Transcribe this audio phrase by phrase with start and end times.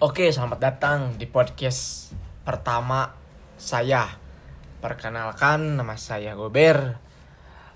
[0.00, 3.12] Oke, selamat datang di podcast pertama
[3.60, 4.08] saya.
[4.80, 6.96] Perkenalkan, nama saya Gober.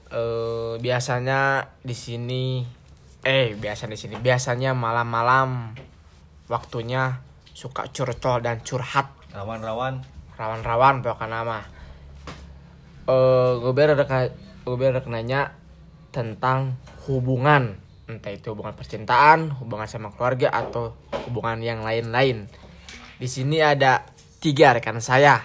[0.08, 2.64] Eh, biasanya di sini,
[3.29, 4.16] eh biasa di sini.
[4.16, 5.76] Biasanya malam-malam
[6.48, 7.21] waktunya
[7.52, 10.00] suka curcol dan curhat, rawan-rawan
[10.41, 11.61] rawan-rawan pokoknya nama.
[13.04, 14.32] Eh, Gober ada
[14.64, 15.52] Gober ada nanya
[16.09, 20.93] tentang hubungan, entah itu hubungan percintaan, hubungan sama keluarga atau
[21.29, 22.48] hubungan yang lain-lain.
[23.16, 24.05] Di sini ada
[24.42, 25.41] tiga rekan saya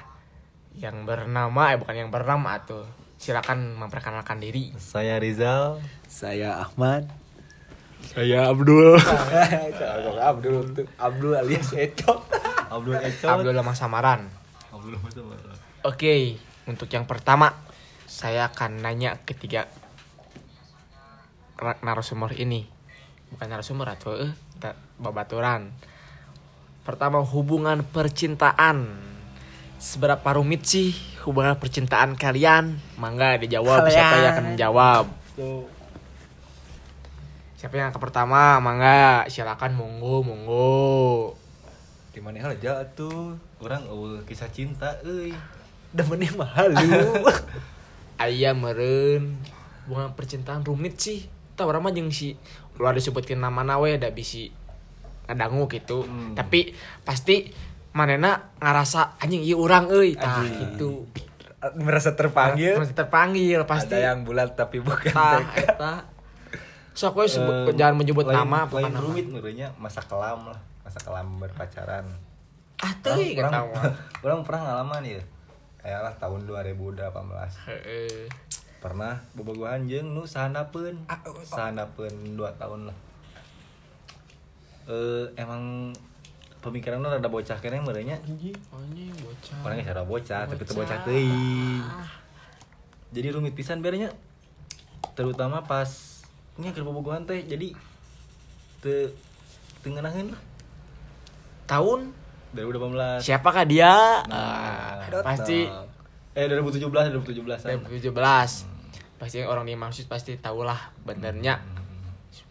[0.76, 2.84] yang bernama, eh bukan yang bernama atau
[3.20, 4.72] silakan memperkenalkan diri.
[4.80, 7.08] saya Rizal Saya Ahmad.
[8.00, 8.96] Saya Abdul.
[10.32, 12.20] Abdul tuh Abdul alias Ecok.
[12.76, 14.32] Abdul Ecot Abdul Lemah Samaran.
[14.72, 15.28] Abdul Masam.
[15.84, 17.56] Oke, untuk yang pertama
[18.10, 19.68] saya akan nanya ketiga
[21.84, 22.66] narasumber ini.
[23.30, 25.72] Bukan narasumber atau eh kita babaturan.
[26.84, 29.08] Pertama hubungan percintaan.
[29.80, 30.92] Seberapa rumit sih
[31.24, 32.76] hubungan percintaan kalian?
[33.00, 35.06] Mangga dijawab siapa yang akan menjawab?
[37.56, 38.60] Siapa yang ke pertama?
[38.60, 40.80] Mangga silakan monggo monggo.
[42.12, 43.40] Di mana aja tuh?
[43.60, 45.36] orang eueuh kisah cinta euy
[45.92, 47.28] Demennya mahal lu.
[48.24, 49.40] ayam meren
[49.88, 51.26] hubungan percintaan rumit sih
[51.60, 52.40] tahu orang mah jeung si
[52.76, 54.48] luar disebutkan nama nawe ada bisi
[55.26, 56.02] ngadangu gitu.
[56.02, 56.32] Hmm.
[56.34, 56.72] tapi
[57.04, 57.52] pasti
[57.92, 60.16] manena ngarasa anjing iya orang euy.
[60.16, 61.04] Tah gitu.
[61.76, 62.74] Merasa terpanggil.
[62.74, 63.92] Pasti terpanggil pasti.
[63.92, 65.56] Ada yang bulat tapi bukan tah TK.
[65.68, 65.94] eta.
[66.96, 69.02] Sok we sebut Eh, jangan menyebut lain- nama lain pokoknya nama.
[69.02, 70.60] rumit menurutnya masa kelam lah.
[70.82, 72.06] Masa kelam berpacaran.
[72.78, 73.92] Ah teuy orang, orang,
[74.24, 75.22] orang pernah ngalaman ya.
[75.80, 77.08] Ayalah tahun 2018
[77.66, 78.28] heeh
[78.80, 81.04] pernah bobogohan jeung nu sahandapeun
[81.44, 82.98] sahandapeun 2 tahun lah.
[84.88, 85.94] Eh emang
[86.64, 88.56] pemikiran rada bocah kene merenya anjing
[89.20, 89.58] bocah.
[89.64, 91.84] Orangnya cara bocah tapi teu bocah teuing.
[93.12, 94.16] Jadi rumit pisan berenya
[95.16, 95.88] terutama pas
[96.56, 97.76] nya keur bobogohan teh jadi
[98.80, 99.12] teu
[99.84, 100.42] ngeunaheun lah.
[101.68, 102.16] Tahun?
[102.50, 104.26] 2018 siapakah dia?
[104.26, 105.70] Nah, Ah, pasti
[106.34, 108.69] eh 2017 2017 2017
[109.20, 111.60] pasti orang dimaksud pasti tahulah benernya.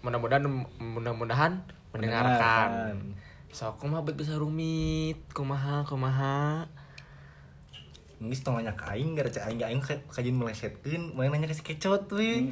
[0.00, 0.44] Mudah-mudahan
[0.78, 3.00] mudah-mudahan mendengarkan.
[3.48, 5.16] So kumaha bet bisa rumit?
[5.32, 6.68] Kumaha kumaha?
[8.18, 11.54] Nggak tong nanya ke aing gara cek aing aing ka- kajin melesetkeun main nanya ke
[11.54, 12.44] si kecot we.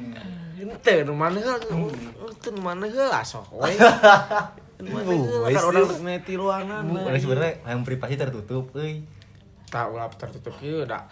[0.57, 1.59] ente nu mana heula?
[1.59, 3.75] Ente mana heula sok we
[4.77, 5.11] Nu mana
[5.51, 5.99] kan orang yuk.
[6.01, 9.03] meti ruangan Bu, sebenarnya yang privasi tertutup euy.
[9.67, 11.03] tak ulah tertutup kieu da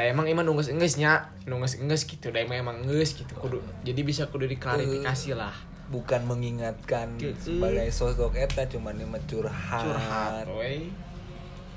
[0.00, 3.60] da emang iman nunggus enggeus nya nunggus enggeus gitu da emang emang enggeus gitu kudu
[3.84, 5.52] jadi bisa kudu diklarifikasi lah
[5.90, 7.58] Bukan mengingatkan Gitu.
[7.58, 10.46] sebagai sosok eta cuman ini mah curhat.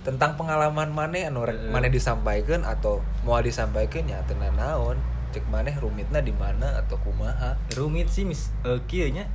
[0.06, 5.02] Tentang pengalaman maneh anu rek maneh disampaikan atau mau disampaikan ya teu naon.
[5.34, 7.58] Cek maneh rumitna di mana atau kumaha.
[7.74, 9.26] Rumit sih mis eh, kieu nya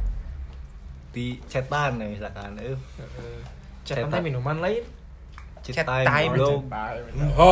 [1.11, 2.79] di chatan ya misalkan euy.
[3.83, 4.87] Cetan teh minuman lain
[5.65, 6.63] Chat Chat time, time, bro.
[6.65, 7.51] bro.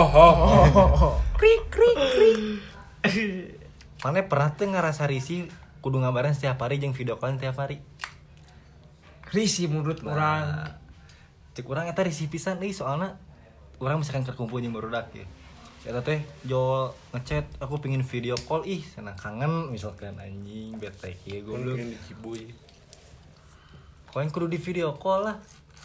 [1.39, 2.39] krik krik krik
[4.05, 5.51] Mana pernah tuh ngerasa risih
[5.81, 7.83] kudu ngabaran setiap hari jeung video callan setiap hari.
[9.35, 10.71] risi menurut orang Nah,
[11.57, 13.19] cek urang eta risih pisan euy soalna
[13.83, 15.27] urang misalkan kerkumpul jeung barudak ya.
[15.87, 21.43] Eta teh jol ngechat aku pingin video call ih senang kangen misalkan anjing bete kieu
[21.47, 21.79] goblok.
[24.11, 25.37] Koin kudu di video call lah.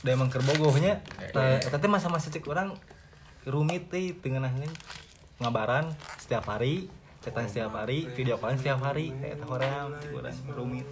[0.01, 1.01] Da emang keur bogohnya.
[1.29, 2.73] Tah eta teh masa-masa cek urang
[3.45, 4.69] rumit teh teu ngeunaheun
[5.37, 6.85] ngabaran setiap hari,
[7.21, 9.13] chatan setiap hari, video callan setiap hari.
[9.21, 10.85] Eta hoream cek urang rumit.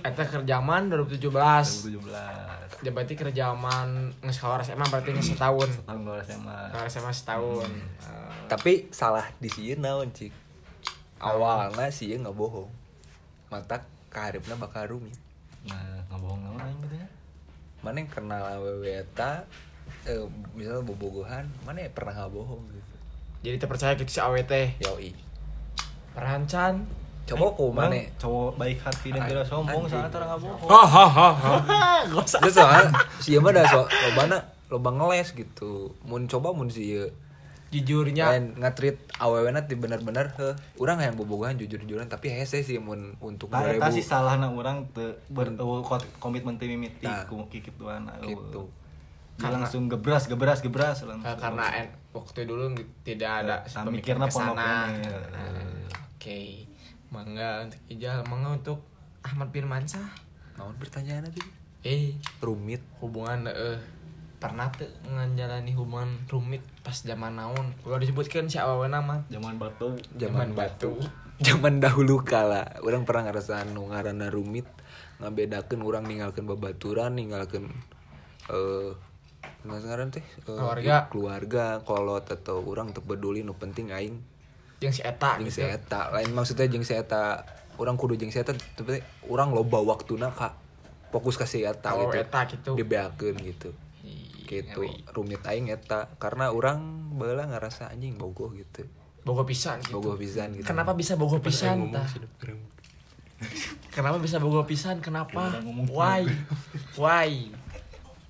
[0.00, 2.80] Eta kerjaman 2017 2017.
[2.80, 3.88] Ya berarti kerjaman
[4.24, 6.58] ngesekolah SMA berarti nge setahun Tahun 2 SMA.
[6.72, 7.70] Sekolah SMA setahun
[8.00, 10.32] Eh, Tapi salah di sieun naon cik.
[11.20, 12.72] Awalnya sih nggak bohong.
[13.52, 15.12] Mata kaharipna bakal rumit.
[15.68, 17.06] Nah, ngebohong naon aing gitu ya.
[17.80, 19.44] Mana yang kenal awewe eta
[20.04, 20.20] eh,
[20.52, 22.94] misalnya bobogohan mana yang pernah nggak bohong gitu?
[23.40, 24.52] Jadi terpercaya gitu si AWT
[24.84, 25.10] yoi.
[26.12, 26.84] Perancan
[27.30, 30.68] coba kok mana Bang, cowok baik hati dan tidak sombong saat orang nggak bohong.
[30.68, 31.28] Hahaha
[32.04, 32.90] Terus soalnya
[33.22, 34.38] si mah dah so lobana
[34.68, 35.94] loba ngeles gitu.
[36.04, 37.08] Mun coba mun si ieu
[37.70, 38.26] Jujurnya.
[38.28, 43.46] Lain ngatrit awewe nanti bener-bener heh urang yang bobogohan jujur-jujuran tapi hese sih mun untuk
[43.48, 47.22] Nah, 2000 sih salah na orang te ber kot- komitmen teh mimiti Nah.
[47.24, 48.66] ku kikit tuan gitu.
[49.36, 51.38] Dia langsung gebras gebras gebras langsung.
[51.38, 54.52] karena en- waktu dulu tidak ada Nah, ke sana.
[54.52, 54.90] Nah,
[56.12, 56.66] Oke.
[57.08, 58.78] Mangga untuk Ijal Mangga untuk
[59.20, 60.10] Ahmad Firmansyah.
[60.56, 61.40] Naon pertanyaan tadi?
[61.80, 62.82] Eh rumit.
[63.00, 63.78] hubungan eh
[64.40, 67.76] pernah tuh ngejalani hubungan rumit pas zaman naon.
[67.84, 69.20] Udah disebutkan si awewe nama?
[69.28, 69.94] Zaman batu.
[70.16, 70.96] zaman batu.
[71.46, 72.64] zaman dahulu kala.
[72.80, 74.64] Orang pernah ngerasa anu ngaranna rumit
[75.20, 77.68] ngabedakeun orang ninggalkeun babaturan ninggalkeun
[78.48, 78.96] eh
[79.60, 81.04] nggak ngaran teh Eh, Keluarga.
[81.12, 84.16] keluarga kolot atau orang teu peduli nu penting aing.
[84.80, 85.60] Yang si eta jeung gitu.
[85.60, 86.08] si eta.
[86.08, 87.44] Lain maksudnya jeung si eta
[87.76, 90.56] orang kudu jeung si eta tapi orang loba waktuna ka
[91.12, 92.16] fokus ka si eta Kalau gitu.
[92.16, 92.70] eta gitu.
[92.72, 93.70] Dibeakeun gitu
[94.50, 94.82] gitu.
[95.14, 98.82] Rumit aing eta karena orang baheula ngerasa anjing bogoh gitu.
[99.22, 100.02] Bogo pisan gitu.
[100.02, 100.66] Bogoh pisan gitu.
[100.66, 102.08] Kenapa bisa bogo pisan tah?
[103.94, 104.98] kenapa bisa bogo pisan?
[104.98, 105.62] Kenapa?
[105.88, 106.26] Why?
[106.98, 107.30] why?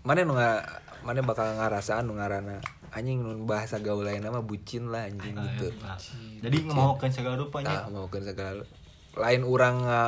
[0.05, 4.91] Mana nu nga- mana bakal ngerasa nu ngarana anjing nu bahasa gaul lain nama bucin
[4.91, 5.73] lah anjing gitu.
[5.81, 5.97] Nah,
[6.43, 7.87] Jadi ngemaukeun segala rupanya.
[7.89, 8.67] nah mau segala
[9.17, 10.03] lain orang nga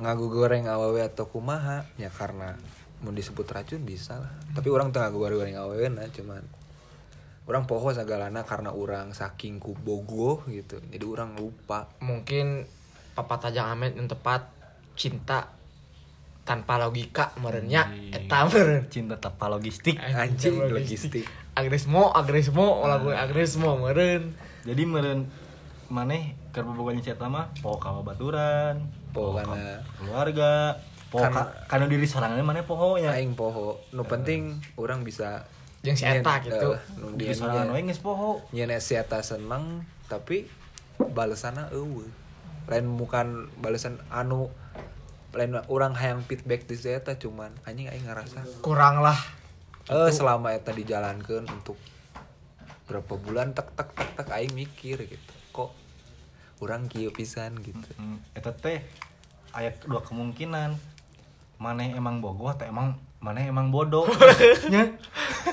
[0.00, 2.56] ngagu goreng awewe atau kumaha ya karena
[3.02, 4.32] mau disebut racun bisa lah.
[4.52, 6.42] Tapi orang tengah goreng awewe nah cuman
[7.42, 10.78] orang poho segalana karena orang saking ku bogoh gitu.
[10.84, 11.90] Jadi orang lupa.
[11.98, 12.62] Mungkin
[13.12, 14.46] papa tajang amet yang tepat
[14.92, 15.50] cinta
[16.42, 19.94] tanpa logika merenya eta meren Cinta tanpa logistik.
[19.98, 21.22] anjing logistik.
[21.52, 24.32] agresmo agresmo lagu agresmo meren
[24.62, 25.26] Jadi meureun
[25.86, 28.78] maneh keur bobogohan si eta mah poho ka baturan,
[29.12, 30.78] Poho kana- keluarga,
[31.12, 33.12] poho Kan- ka kana diri sorangan maneh poho nya.
[33.12, 35.44] aing poho nu penting orang bisa
[35.84, 36.72] yang si eta gitu.
[36.96, 38.40] nu Diri sorangan we geus poho.
[38.50, 40.48] nyeun si eta seneng tapi
[40.96, 42.08] balesanna eueuh.
[42.64, 44.48] Lain bukan balesan anu
[45.32, 49.18] lain orang hayang feedback di eta cuman anjing aing ngerasa kurang lah.
[49.90, 51.74] Eh selama eta dijalankan untuk
[52.86, 55.34] berapa bulan tek tek tek tek aing mikir gitu.
[55.50, 55.70] Kok
[56.62, 57.90] orang kieu pisan gitu.
[57.98, 58.78] Hmm, eta teh
[59.50, 60.91] aya dua kemungkinan.
[61.62, 64.02] Maneh emang bogoh atau emang maneh emang bodoh.
[64.74, 64.98] Nya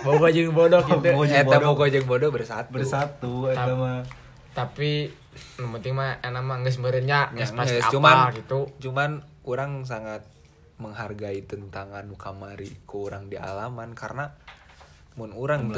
[0.01, 1.61] bogo jeung bodoh gitu eta bodoh.
[1.73, 4.01] bogo jeung bodoh bersatu bersatu eta mah.
[4.49, 5.13] tapi
[5.55, 10.25] yang penting mah enak mah geus merenya Ya, geus pasti cuman gitu cuman orang sangat
[10.79, 14.35] menghargai tentang anu kamari ku urang di alaman karena
[15.19, 15.69] mun urang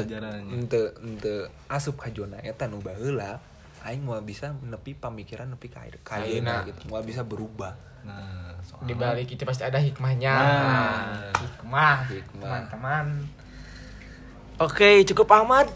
[0.70, 3.42] teu asup ka zona eta nu baheula
[3.82, 6.62] aing mau bisa nepi pamikiran nepi ka ka Ayeuna.
[6.62, 6.80] ayeuna gitu.
[6.86, 7.74] Mau bisa berubah.
[8.02, 10.34] Nah, di balik itu pasti ada hikmahnya.
[10.34, 11.30] Nah.
[11.34, 12.40] hikmah Hikmah.
[12.40, 13.06] teman-teman.
[14.58, 15.66] Oke cukup Ahmad.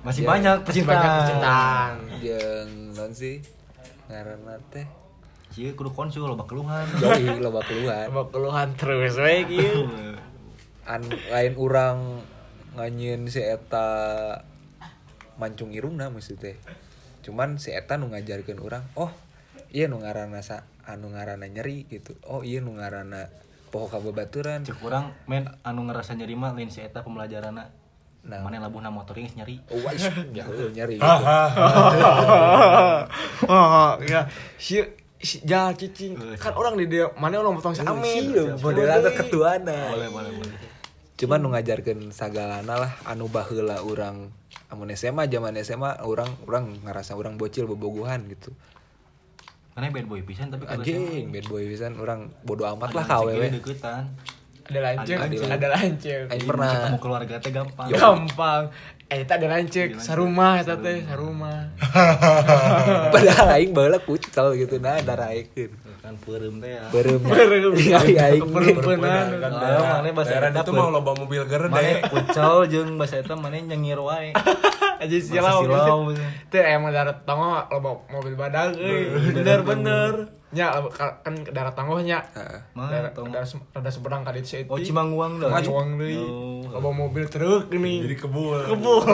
[0.00, 0.92] Masih Ya, banyak Masih percintaan.
[0.94, 1.94] banyak percintaan.
[2.18, 3.36] jeung non sih
[4.08, 4.86] ngaranna teh.
[5.48, 6.84] Cie kudu konsul loba keluhan.
[7.00, 9.88] jauhi loba keluar Coba keluhan terus we kieu
[10.92, 12.24] an lain orang
[12.72, 13.88] nganyin si eta
[15.36, 16.56] mancung irungna maksudnya
[17.28, 19.12] cuman si eta nu ngajarkeun orang oh
[19.68, 23.28] iya nu ngaranna sa anu ngaranna nyeri gitu oh iya nu ngaranna
[23.68, 27.68] poho kababaturan Cek urang men anu ngerasa nyeri mah lain si eta pembelajaranna.
[28.28, 28.44] Nah.
[28.44, 29.60] Mana labuhna motor geus nyeri.
[29.68, 29.92] oh wah
[30.36, 31.04] jauh nyeri gitu.
[33.52, 34.24] oh ya
[34.56, 34.80] si
[35.44, 40.08] ja cicing kan orang di dia mana orang potong si amin Iya, modelan ketuana Boleh,
[40.14, 40.56] boleh, boleh.
[41.18, 44.30] cuman nu ngajarkeun sagalana lah anu baheula urang
[44.68, 48.52] amun SMA zaman SMA orang orang ngerasa orang bocil bobogohan gitu.
[49.72, 53.42] Mana bad boy pisan tapi anjing bad boy pisan orang bodo amat lah Ada KWW
[53.62, 54.04] deketan.
[54.68, 55.18] ada lanceng
[55.48, 56.24] Ada lanceng.
[56.28, 56.72] Aing pernah.
[56.76, 57.86] ketemu keluarga teh gampang.
[57.88, 58.62] gampang.
[59.08, 59.96] Eh eta ada lanceng.
[59.96, 61.72] Sarumah eta teh sarumah.
[63.14, 65.72] padahal aing baheula kucel gitu nah daraekeun
[66.08, 66.88] Kan peureum teh ya.
[66.88, 67.20] beureum
[67.76, 71.68] aing aing perempuanan Nah, mana bahasa Daerah eta itu mau loba mobil gerde.
[71.68, 74.32] Mana kucel jeung bahasa eta mana nyengir wae.
[74.98, 76.10] aja silau silau.
[76.48, 80.12] teh emang darat tanggo loba mobil badag euy bener bener
[80.48, 81.76] nya ka- kan darat.
[81.76, 83.12] Mah, darat
[83.44, 85.52] sem- rada seberang ka dieu Oh, Cimanguang dah.
[85.54, 86.64] Cimanguang deui Oh.
[86.72, 88.64] loba mobil truk gini Jadi kebul.
[88.64, 89.04] kebul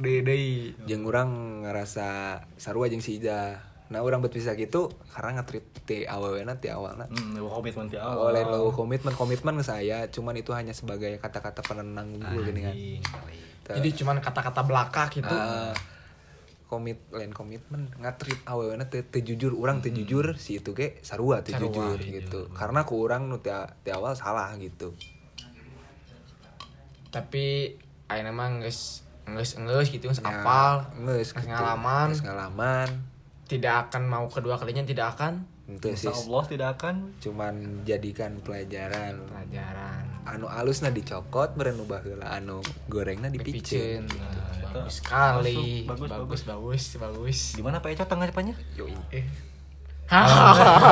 [0.00, 5.68] deui jeung urang ngerasa sarua jeung si Ija nah urang bet bisa gitu karena ngetrit
[5.84, 7.04] ti awewena ti awalna.
[7.04, 8.32] Hmm, lu komitmen ti awal.
[8.32, 12.74] oleh lo komitmen komitmen ke saya cuman itu hanya sebagai kata-kata penenang gue gini kan.
[13.76, 15.76] Jadi cuman kata-kata belaka gitu Ah,
[16.64, 19.52] komit lain komitmen ngatrit awewena teu teu jujur.
[19.52, 22.40] Urang teu jujur si itu ge sarua teu Sarua, jujur gitu.
[22.56, 23.52] Karena ku urang nu ti
[23.92, 24.96] awal salah gitu.
[27.12, 27.76] Tapi
[28.08, 31.48] ayeuna mah geus geus geus gitu geus Ya, apal geus geus gitu.
[31.48, 32.88] ngalaman Geus ngalaman
[33.44, 37.54] tidak akan mau kedua kalinya tidak akan Insya Allah tidak akan cuman
[37.88, 43.40] jadikan pelajaran pelajaran anu alusna dicokot beren nu baheula anu gorengna Picen.
[43.40, 44.02] dipicen
[44.60, 48.52] bagus sekali bagus, bagus bagus bagus di mana Pak Eco tengah depannya?
[48.76, 49.24] yoi Eh.
[50.04, 50.84] Hahaha.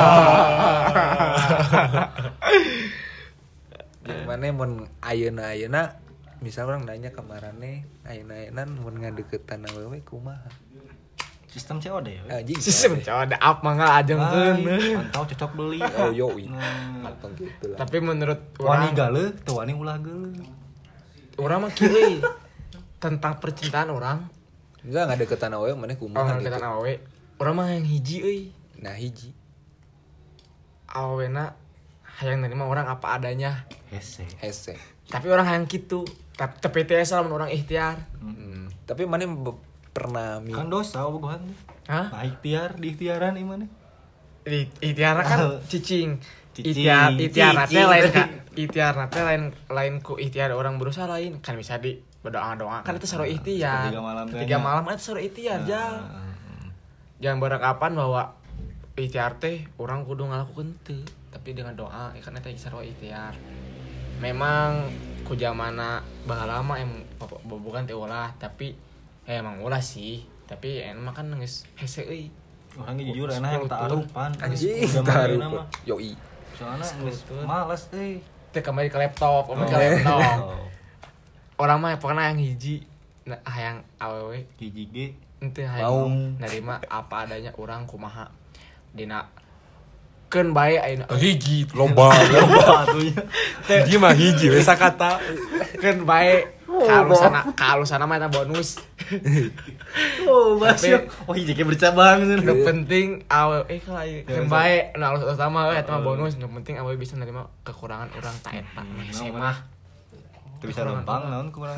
[4.03, 6.01] Gimana mun ayeuna ayeuna
[6.43, 10.51] misal orang nanya ke marane ayeuna ayeuna mun ngadeukeutan awewe kumaha?
[11.47, 12.57] sistem COD ya Anjing.
[12.57, 14.57] Sistem ada apa mangga ajengkeun.
[14.65, 16.49] Lain, pantau cocok beli Oh yoi.
[16.49, 17.13] Nah.
[17.37, 17.77] Gitu lah.
[17.77, 20.33] Tapi menurut wani gale tuh wani ulah gale
[21.37, 22.25] orang mah kiri
[22.97, 24.25] tentang percintaan orang
[24.81, 26.49] Enggak ngadeukeutan awewe maneh kumaha orang gitu.
[26.49, 26.93] kita awe
[27.37, 28.41] orang mah yang hiji euy
[28.81, 29.29] Nah hiji.
[30.89, 31.53] awena
[32.17, 34.73] hayang nerima orang apa adanya hese Hese.
[35.05, 36.01] tapi orang hayang gitu
[36.33, 38.09] tapi tapi teh lamun orang ikhtiar.
[38.19, 38.69] Hmm.
[38.83, 39.61] Tapi be-
[39.93, 41.45] pernah mi kan dosa bogohan
[41.85, 42.09] hah?
[42.09, 43.69] Nah ikhtiar di ikhtiaran imane.
[44.49, 46.17] I- ikhtiar kan cicing.
[46.53, 46.73] Cicing.
[46.73, 51.37] ikhtiar ikhtiar teh lain kak ikhtiar teh lain lain ku ikhtiar orang berusaha lain.
[51.45, 53.93] Kan bisa di berdoa doa kan itu seru ikhtiar.
[53.93, 54.59] Tiga malam kan tiga ya.
[54.59, 56.01] malam kan itu seru ikhtiar jang
[57.21, 58.21] jangan beranggapan bahwa
[58.97, 60.99] ikhtiar teh orang kudu ngalakukeun teu
[61.29, 63.37] tapi dengan doa ya kan eta seru ikhtiar.
[64.17, 64.89] Memang
[65.23, 66.91] ku zamana baheula mah em
[67.47, 68.75] bukan teh ulah tapi
[69.23, 70.23] eh, emang ulah sih.
[70.43, 72.27] Tapi emang kan geus hese euy.
[72.75, 73.95] Orangnya jujur enak yang tak Sekutu.
[74.01, 74.31] arupan.
[74.41, 75.65] anjing mah.
[75.85, 76.13] yoi.
[76.53, 76.85] soalnya
[77.49, 78.21] males eh
[78.53, 79.81] teh kembali ke laptop kembali ke Oh.
[79.81, 80.21] laptop.
[81.61, 82.81] Orang mah pokoknya yang hiji
[83.25, 85.07] nah, hayang awewe hiji ge.
[85.41, 88.27] Ente hayang nerima apa adanya orang kumaha.
[88.93, 89.25] Dina
[90.33, 92.09] keun bae ayeuna Hiji loba.
[92.81, 93.21] batunya
[93.63, 95.21] Hiji mah hiji we sakata.
[95.77, 98.81] keun bae kalau sana kalau sana mah eta bonus.
[100.25, 105.21] Oh Tapi- oh hiji ge bercabang nu penting awe eh kalau keun bae nah alus
[105.23, 106.33] utama we eta mah bonus.
[106.35, 109.57] Nu penting awe bisa nerima kekurangan orang ta eta mah hese mah.
[110.57, 111.77] Teu bisa numpang naon kurang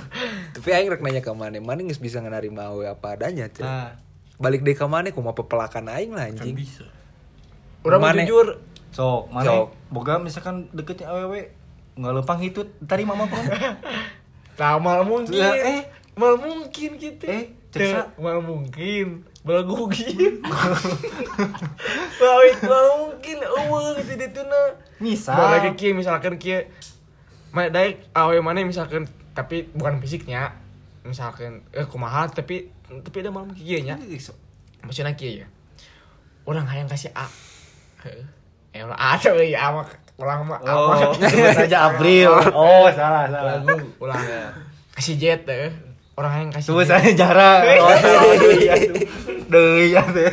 [0.54, 3.64] Tapi aing rek nanya ke maneh, maneh geus bisa ngarima awewe apa adanya, Cek.
[3.64, 3.96] nah.
[4.36, 6.52] Balik deh ke maneh kumaha pepelakan aing lah anjing.
[6.54, 6.84] bisa.
[7.84, 8.48] Orang mau jujur
[8.88, 9.66] sok mana Sok.
[9.92, 11.52] boga misalkan deketnya awewe
[11.98, 13.42] nggak lempang hitut tadi mama pun
[14.58, 15.38] Nah, mal mungkin.
[15.38, 15.86] Eh.
[16.18, 17.24] mal mungkin gitu.
[17.30, 18.10] Eh, ceksa.
[18.18, 19.22] mal mungkin.
[19.46, 20.02] Belagugi.
[22.20, 24.74] Bawit mal mungkin eueuh gitu ditu na.
[24.98, 26.66] misal lagi kieu misalkan kieu.
[27.54, 30.58] Ma daek awe mana misalkan tapi bukan fisiknya.
[31.06, 33.94] Misalkan eh kumaha tapi tapi ada mal mungkin kieu nya.
[34.82, 35.48] Maksudnya kieu ya.
[36.42, 37.30] Orang hayang kasih A.
[38.06, 39.86] Eh ada euy A mah
[40.18, 41.14] ulang mah A oh.
[41.54, 43.58] saja April oh salah salah.
[43.98, 44.22] ulang.
[44.94, 45.70] Kasih jet deh
[46.18, 46.88] orang yang kasih jet.
[46.90, 47.62] saja jarang.
[47.82, 48.22] Oh salah
[49.48, 50.30] deui ya teh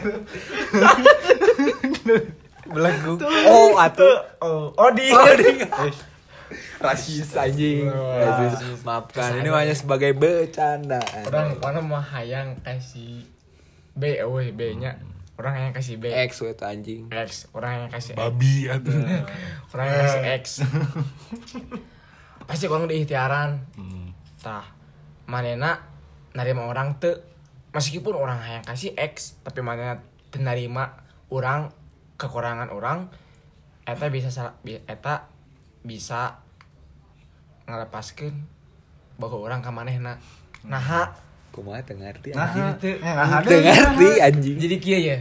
[2.66, 3.16] Belagu.
[3.22, 4.18] Oh, atuh.
[4.44, 5.08] oh oh di
[6.76, 7.88] Rasis anjing.
[7.90, 8.84] Oh, Rasis.
[8.86, 11.24] Maafkan, ini hanya sebagai bercandaan.
[11.30, 13.26] orang orang mah hayang kasih
[13.96, 15.00] B oh B nya
[15.36, 17.12] orang yang kasih B X tuh anjing.
[17.12, 17.52] X.
[17.52, 18.96] Orang yang kasih Babi atuh.
[19.76, 20.46] orang yang kasih X.
[22.48, 23.60] Pasti kalau di ikhtiaran.
[24.40, 24.66] Tah
[25.28, 25.82] manena
[26.32, 27.36] narima orang te.
[27.76, 30.00] Meskipun orang hayang kasih X tapi manena
[30.32, 31.72] teu narima orang
[32.16, 33.12] kekurangan orang
[33.86, 35.30] eta bisa salah eta
[35.86, 36.42] bisa
[37.70, 38.34] ngelepaskeun
[39.22, 40.18] bahwa orang ka manehna
[40.66, 41.14] nah
[41.56, 42.68] Kumaha teu ngarti nah anjing.
[42.78, 44.58] Teu- ada Teu ngarti anjing.
[44.58, 45.18] jadi kieu ya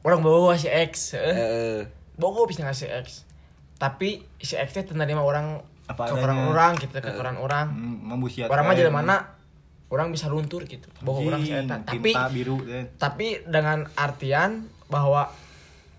[0.00, 1.20] orang bawa si X eh.
[1.20, 1.78] Heeh.
[2.14, 3.28] bawa bisa ngasih X
[3.74, 6.50] tapi si X teh teu narima orang Apa kekurangan adanya.
[6.50, 7.66] orang gitu kekurangan orang
[8.02, 9.36] membusiat orang mah jadi mana
[9.86, 12.88] orang bisa luntur gitu bahwa orang si eta tapi tinta biru ya.
[12.96, 14.50] tapi dengan artian
[14.86, 15.30] bahwa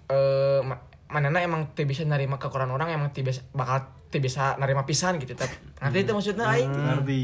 [0.08, 4.56] eh ma- manena emang teu bisa narima kekurangan orang emang teu bisa bakal teu bisa
[4.56, 7.24] narima pisan gitu tapi nanti itu maksudnya aing ngerti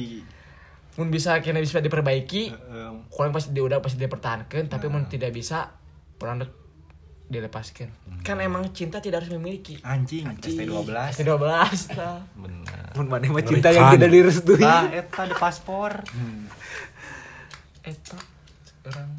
[0.98, 2.44] mun bisa kena bisa diperbaiki.
[2.54, 2.92] Heeh.
[3.10, 5.74] kalau pasti dia udah pasti dipertahankan tapi mun tidak bisa
[6.24, 6.64] dek
[7.34, 7.90] dilepaskan.
[8.22, 9.82] Kan emang cinta tidak harus memiliki.
[9.82, 12.22] Anjing ST12 Pasti 12 nah.
[12.38, 12.86] benar.
[12.96, 14.62] Mun maneh mah cinta yang tidak direstui.
[14.62, 16.06] ah eta di paspor.
[17.84, 18.18] Eta
[18.86, 19.10] orang.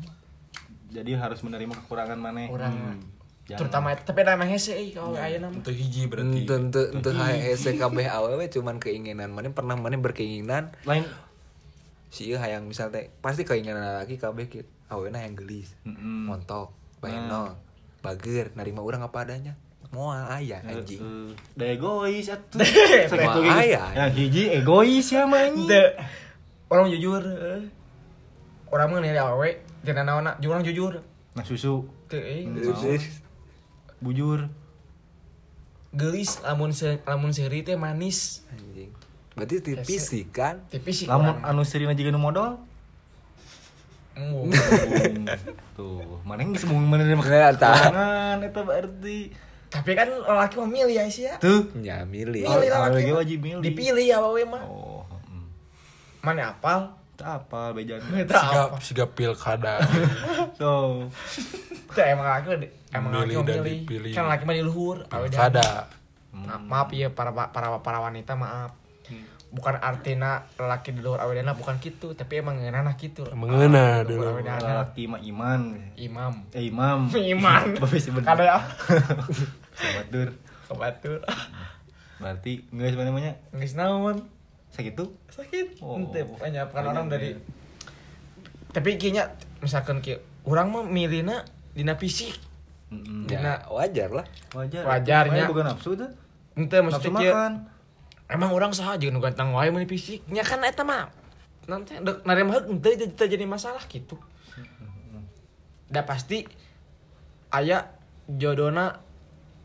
[0.94, 3.02] Jadi harus menerima kekurangan mana orang
[3.44, 3.60] Jangan.
[3.60, 6.46] terutama eta tapi emang hese euy kalau ayeuna mah Itu hiji berarti.
[6.46, 9.34] Tentu tentu HSE kabeh awewe cuman keinginan.
[9.34, 10.72] Maneh pernah maneh berkeinginan.
[10.86, 11.04] Lain
[12.14, 16.30] si ieu hayang misal teh pasti keinginan laki kabeh kieu awena yang gelis Mm-mm.
[16.30, 16.70] montok
[17.02, 17.58] bahenol
[17.98, 19.58] bager narima urang apa adanya.
[19.90, 21.34] Moal aya anjing.
[21.54, 22.58] Da egois atuh.
[22.62, 23.78] Deh, Sok atuh mah gitu.
[23.78, 23.82] aya.
[23.94, 25.86] yang hiji egois ya mah Teu.
[26.68, 27.22] orang jujur
[28.68, 29.50] orang mah nilai awewe
[29.86, 30.98] dina naonna orang jujur.
[31.34, 31.86] Nah susu.
[34.02, 34.50] Bujur.
[35.94, 38.42] Gelis lamun se lamun seuri teh manis.
[38.50, 38.90] Anjing
[39.34, 41.50] berarti tipis sih kan tipis sih lamun kurang.
[41.50, 42.58] anu serina juga nu modal
[44.14, 44.46] Embung.
[45.74, 47.74] tuh mana yang bisa mau menerima Nggak, tah.
[47.74, 49.18] kekurangan eta berarti
[49.66, 51.34] Tapi kan laki mah milih ya sih ya.
[51.36, 52.46] tuh Ya milih.
[52.46, 53.58] Milih lah laki wajib milih.
[53.58, 54.62] Dipilih ya awewe mah.
[54.62, 55.46] oh mm.
[56.22, 56.94] Mana apal?
[57.14, 58.76] tak apa bejan Itu Sigap apa?
[58.78, 59.82] sigap pilkada.
[60.58, 61.02] so
[61.66, 63.78] Itu emang laki emang laki dan milih.
[63.82, 64.12] dipilih.
[64.14, 65.02] Kan laki mah di luhur.
[65.04, 65.90] Pilkada.
[66.30, 68.70] Ma- maaf ya para para para wanita maaf.
[69.54, 73.22] Bukan artinya laki di luar awedana bukan gitu, tapi emang ngeunana gitu.
[73.30, 74.26] Mengeuna Di dulu.
[74.26, 74.82] luhur awedana.
[74.82, 75.60] laki mah iman
[75.94, 76.32] Imam.
[76.50, 77.78] eh imam Iman.
[77.88, 78.26] Sih bener.
[78.26, 78.58] Kada ya.
[79.78, 80.28] Sobat dur
[80.64, 81.20] Kebatur.
[82.16, 84.16] berarti nggak sebenarnya namanya Geus naon?
[84.68, 85.78] segitu Sakit.
[85.78, 85.94] Oh.
[85.94, 87.38] Ente pokoknya kan orang dari ya.
[88.70, 89.30] Tapi kayaknya
[89.60, 92.34] misalkan kayak orang mah milihna dina fisik.
[92.90, 93.26] Mm-mm.
[93.26, 93.58] Ya, Nah.
[93.68, 94.26] wajar lah.
[94.50, 95.46] wajar Wajarnya.
[95.46, 96.10] Bukan nafsu tuh
[96.54, 97.52] Ente maksudnya kayak makan
[98.28, 100.24] emang orang jeung nu ganteng wae mun fisik.
[100.28, 101.12] Nya kan eta mah
[101.64, 104.20] nanti dek narema heuk ente jadi jadi masalah gitu.
[105.88, 106.44] Da pasti
[107.52, 107.92] aya
[108.28, 109.00] jodona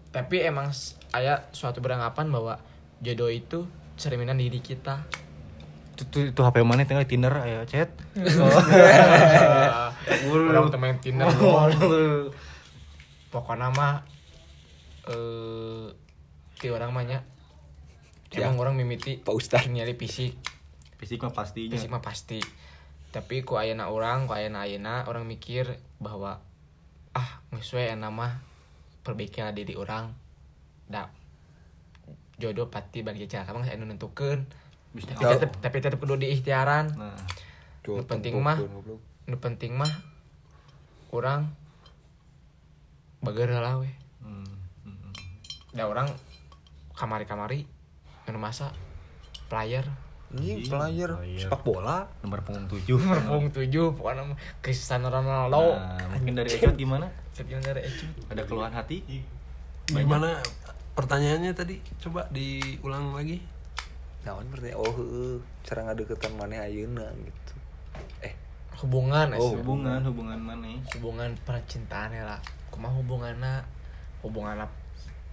[0.10, 2.60] tapi emang s- aya suatu beranggapan bahwa
[3.00, 3.66] jodoh itu
[4.00, 5.04] cerminan diri kita.
[6.00, 7.92] itu itu HP mana tinggal Tinder ayo chat
[10.32, 11.76] orang temen Tinder doang.
[13.28, 14.00] pokoknya mah
[15.12, 15.92] eh
[16.56, 17.04] ti orang mah
[18.30, 19.66] nya emang orang mimiti Pak Ustad.
[19.66, 20.38] nyari fisik.
[21.02, 21.74] Fisik mah pastinya.
[21.74, 22.38] Fisik mah pasti.
[23.10, 26.38] Tapi ku ayana orang ku ayana ayana orang mikir bahwa
[27.18, 28.38] ah ngesuai nama
[29.02, 30.14] perbaikilah diri orang
[30.86, 31.10] da
[32.38, 34.46] jodoh pasti bagi cara kamu saya nentukan
[34.90, 36.94] tapi tetap tapi tetap kudu diikhtiaran.
[36.98, 37.18] Nah.
[37.90, 38.62] Nu penting mah
[39.30, 39.90] nu penting mah
[41.10, 41.50] orang
[43.22, 43.94] bager lah weh
[44.24, 44.48] hmm,
[44.86, 45.12] hmm.
[45.76, 46.08] da orang
[46.96, 47.68] kamari-kamari
[48.30, 48.72] nu masa
[49.48, 49.86] player.
[50.30, 51.10] Ini player.
[51.18, 51.42] Player.
[51.42, 52.06] sepak bola.
[52.22, 53.02] nomor punggung tujuh.
[53.30, 55.74] Pung tujuh pokoknya mah Cristiano Ronaldo.
[55.78, 57.10] Nah, mungkin dari Ecot gimana?
[57.34, 59.02] Sekian dari Ecu ada keluhan hati?
[59.90, 60.38] Gimana
[60.94, 61.82] pertanyaannya tadi?
[61.98, 63.42] Coba diulang lagi.
[64.22, 67.54] Naon berarti oh cara ngadeukeutan maneh ayeuna gitu.
[68.22, 68.36] Eh,
[68.86, 69.66] hubungan Oh, Ecu.
[69.66, 72.40] hubungan hubungan mana hubungan percintaan ya lah.
[72.70, 73.66] Kumaha hubunganna?
[74.22, 74.68] Hubunganna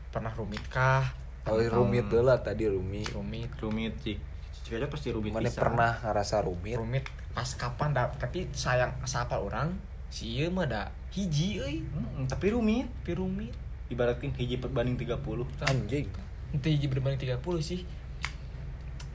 [0.08, 1.04] pernah rumit kah
[1.46, 3.06] oh rumit deh lah tadi rumit.
[3.14, 3.94] rumit rumit.
[4.02, 4.18] Sih
[4.66, 5.62] Cik Ecot pasti rumit Maneh pisan.
[5.62, 6.74] pernah ngerasa rumit?
[6.74, 7.04] rumit.
[7.30, 9.78] Pas kapan dah tapi sayang siapa orang
[10.10, 11.86] si ieu mah da hiji euy.
[11.86, 12.90] Hmm, tapi rumit.
[13.02, 13.54] Tapi rumit.
[13.86, 15.22] Ibaratin hiji banding 30
[15.70, 16.10] Anjing.
[16.50, 17.86] Nanti hiji berbanding 30 sih.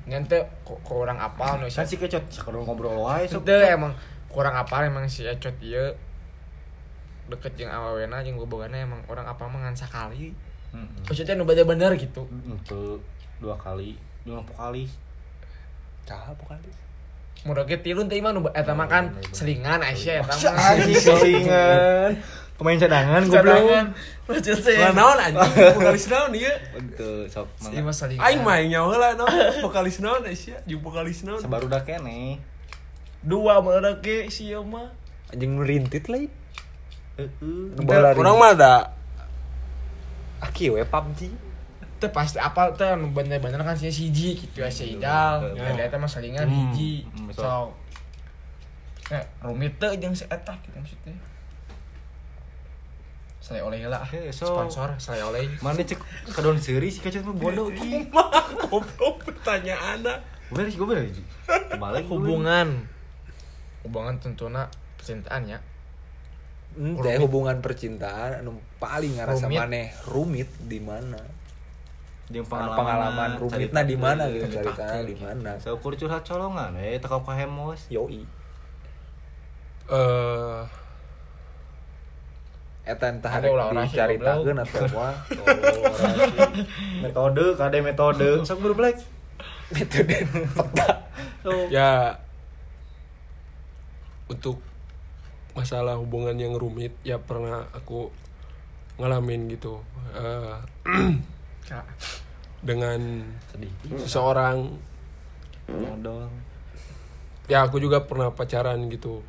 [0.08, 3.44] Nanti kok kok orang apal no kan si Ecot sekarang ngobrol wae sok.
[3.44, 3.92] Itu emang
[4.32, 6.00] kurang apal emang si Ecot ieu.
[7.28, 10.32] Deket jeung awawena jeung bobogana emang orang apal mah ngan sakali
[10.72, 13.04] Hmm, maksudnya nu bener-bener gitu Itu
[13.44, 14.96] dua kali dua vokalis
[16.08, 16.72] Cah kali.
[17.42, 22.12] Mudah ke tilu teh mah nu eta mah kan selingan Aisyah eta mah anjing selingan
[22.62, 23.98] pemain cadangan goblok
[24.38, 24.78] sih.
[24.78, 25.50] Lah naon anjing?
[25.82, 26.54] Vokalis naon ieu?
[26.78, 27.94] Betul, sok Iya mah mangga.
[27.98, 28.22] selingan.
[28.22, 29.34] Aing mah nyawa lah naon?
[29.66, 30.62] Vokalis naon Aisyah?
[30.70, 31.42] Jeung vokalis naon?
[31.42, 32.38] Sabaru dah kene.
[33.26, 34.94] Dua meureuk ke si ieu mah.
[35.34, 36.22] Anjing merintit lah.
[37.18, 38.14] Heeh.
[38.22, 39.01] Orang mah ada
[40.42, 41.30] Aki we PUBG.
[41.98, 45.54] Teu pasti apal teh anu bener-bener kan si hiji gitu ya si Idal.
[45.54, 45.70] Ya.
[45.70, 46.74] Dan eta mah selingan Hmm.
[46.74, 47.06] hiji.
[47.08, 47.46] Hmm, betul.
[47.46, 47.70] So.
[49.08, 51.14] Nah, rumit teh jeung si eta gitu maksudnya.
[53.38, 54.02] Selai oleh lah.
[54.32, 55.46] So- Sponsor selai oleh.
[55.60, 58.06] Mana cek kedon seuri si kacot mah bodoh ki.
[58.64, 60.02] goblok pertanyaan
[60.50, 61.06] Bener sih gue bener.
[61.76, 62.86] Balik Hubungan.
[63.82, 65.58] Hubungan tentunya percintaan ya.
[66.72, 69.60] Teh hubungan percintaan anu paling ngerasa Rumit.
[69.60, 71.20] maneh rumit di mana?
[72.32, 75.52] Jeung Pengalaman, pengalaman pengalaman rumitna di mana gitu ceritanya di mana?
[75.60, 77.92] Saukur curhat colongan eh teka ka hemos.
[77.92, 78.24] Yoi.
[79.92, 80.64] Eh
[82.82, 85.08] Eta entah Ada sih, dicaritakeun atau apa.
[87.06, 88.30] Metode, kade metode.
[88.50, 88.98] Sok black.
[89.70, 90.18] Metode
[90.56, 90.90] peta.
[91.42, 92.22] So, ya
[94.30, 94.62] untuk
[95.52, 98.12] masalah hubungan yang rumit ya pernah aku
[99.00, 99.82] ngalamin gitu
[101.68, 101.86] Kak.
[102.68, 103.74] dengan sedih.
[103.98, 104.70] seseorang
[105.72, 106.30] Modal.
[107.50, 109.26] ya aku juga pernah pacaran gitu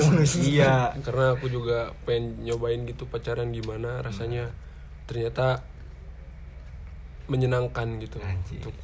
[0.00, 0.90] manusia.
[1.04, 4.48] karena aku juga pengen nyobain gitu pacaran gimana rasanya
[5.04, 5.62] ternyata
[7.26, 8.62] menyenangkan gitu Anjir.
[8.62, 8.74] untuk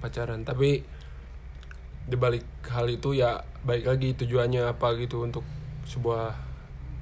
[0.00, 0.82] pacaran tapi
[2.08, 5.44] dibalik hal itu ya baik lagi tujuannya apa gitu untuk
[5.90, 6.38] sebuah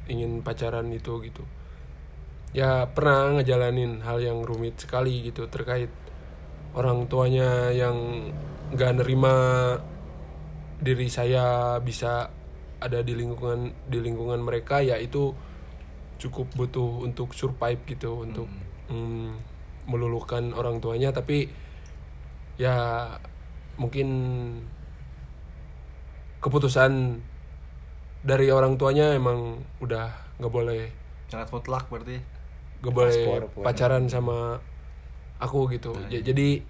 [0.09, 1.44] ingin pacaran itu gitu.
[2.57, 5.92] Ya pernah ngejalanin hal yang rumit sekali gitu terkait
[6.72, 8.33] orang tuanya yang
[8.72, 9.35] nggak nerima
[10.81, 12.33] diri saya bisa
[12.81, 15.37] ada di lingkungan di lingkungan mereka ya itu
[16.18, 18.48] cukup butuh untuk survive gitu untuk
[18.88, 19.31] mm,
[19.85, 21.12] meluluhkan orang tuanya.
[21.12, 21.48] Tapi
[22.57, 23.07] ya
[23.77, 24.09] mungkin
[26.40, 27.22] keputusan
[28.29, 30.93] dari orang tuanya emang udah nggak boleh
[31.33, 32.21] sangat mutlak berarti.
[32.79, 34.61] gak boleh pacaran sama
[35.43, 35.99] aku gitu.
[36.07, 36.62] Ja- jadi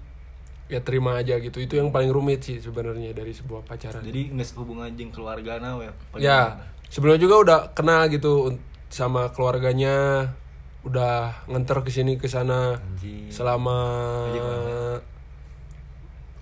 [0.73, 1.61] ya terima aja gitu.
[1.61, 4.01] Itu yang paling rumit sih sebenarnya dari sebuah pacaran.
[4.01, 6.57] Jadi nggak sehubungan jeung keluarga na we ya
[6.89, 8.57] sebelumnya juga udah kenal gitu
[8.89, 10.33] sama keluarganya.
[10.81, 12.81] Udah nganter ke sini ke sana
[13.29, 13.79] selama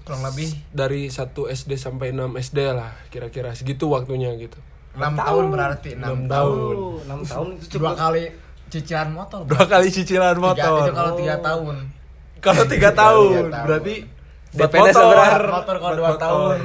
[0.07, 4.55] kurang lebih dari 1 SD sampai 6 SD lah kira-kira segitu waktunya gitu
[4.97, 6.75] 6 tahun berarti 6 Enam tahun.
[6.75, 8.01] Oh, enam tahun itu dua cukup.
[8.01, 8.23] kali
[8.67, 10.75] cicilan motor dua kali cicilan Tiga- motor.
[10.81, 11.77] itu kalau tiga tahun.
[12.37, 13.65] Kalau tiga tahun Tiga tahun.
[13.67, 13.95] berarti
[14.51, 15.53] DP seberapa?
[15.53, 15.77] motor.
[15.77, 16.59] kalau dua Buat tahun.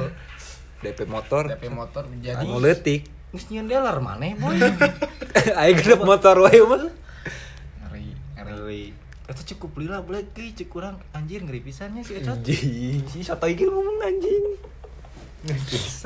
[0.80, 1.42] DP motor.
[1.46, 3.02] DP motor jadi leutik.
[3.30, 4.56] Geus nyieun dealer maneh boy.
[5.60, 6.84] Aing genep motor wae mah.
[7.82, 8.84] Ngeri ngeri.
[9.22, 12.34] Eta cukup lila boleh ge cek kurang anjir ngeri pisannya si Eta.
[12.34, 13.06] anjing.
[13.06, 14.44] Si soto iki ngomong anjing.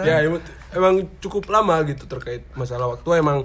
[0.00, 3.44] Ya emang, emang cukup lama gitu terkait masalah waktu emang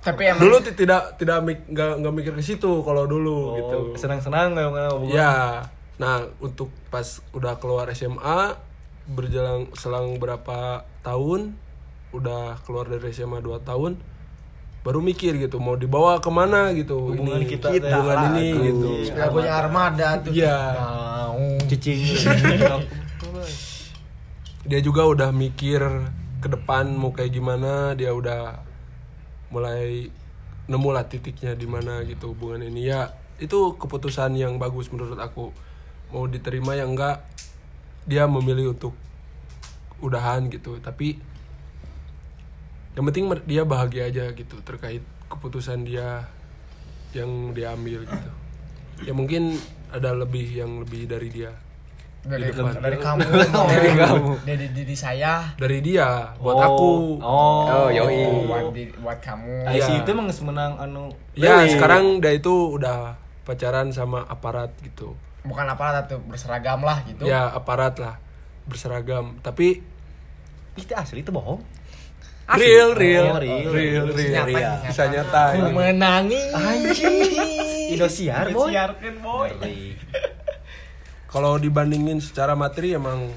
[0.00, 3.54] tapi emang dulu ti- tidak tidak mik- nggak nggak mikir ke situ kalau dulu Oh,
[3.56, 5.14] gitu senang-senang nggak nggak hubungan.
[5.14, 5.34] ya
[5.96, 8.58] nah untuk pas udah keluar SMA
[9.04, 11.54] berjalan selang berapa tahun
[12.12, 13.98] udah keluar dari SMA 2 tahun
[14.82, 17.78] baru mikir gitu mau dibawa ke mana gitu Hubungan ini kita teh.
[17.78, 18.62] hubungan ini Aduh.
[18.64, 20.58] gitu ya punya armada tuh Iya.
[20.74, 22.02] mau Cicing.
[24.62, 25.82] dia juga udah mikir
[26.42, 28.62] ke depan mau kayak gimana dia udah
[29.50, 30.10] mulai
[30.70, 32.90] nemu lah titiknya di mana gitu hubungan ini.
[32.90, 35.50] Ya itu keputusan yang bagus menurut aku.
[36.14, 37.26] Mau diterima ya enggak
[38.06, 38.94] dia memilih untuk
[40.02, 40.78] udahan gitu.
[40.78, 41.18] Tapi
[42.94, 46.30] yang penting dia bahagia aja gitu terkait keputusan dia
[47.14, 48.30] yang dia ambil gitu.
[49.02, 49.58] Ya mungkin
[49.90, 51.52] ada lebih yang lebih dari dia
[52.22, 52.78] dari, depan.
[52.84, 53.20] dari kamu
[53.66, 54.30] Dari kamu.
[54.42, 56.62] dari diri saya dari dia buat Oh.
[56.64, 57.62] aku Oh.
[57.66, 58.46] Oh, yoi.
[58.46, 59.82] buat di- buat kamu Iya.
[59.82, 61.74] si itu emang geus menang anu Ya Lili.
[61.74, 65.18] sekarang dia itu udah pacaran sama aparat gitu.
[65.42, 68.22] bukan apa tuh berseragam lah gitu Ya aparat lah
[68.62, 69.34] berseragam.
[69.38, 69.82] Tapi
[70.72, 71.58] itu asli itu bohong.
[72.52, 73.66] real real Oh, real.
[73.66, 74.30] real real.
[74.30, 74.60] Nyata, real.
[74.78, 74.86] nyata.
[74.86, 75.42] Bisa nyata.
[75.48, 75.70] Aku ini.
[75.72, 76.42] menangi
[77.90, 78.70] Indosiar boy.
[78.70, 79.82] Siarkan boy Ngeri.
[81.32, 83.32] Kalau dibandingin secara materi emang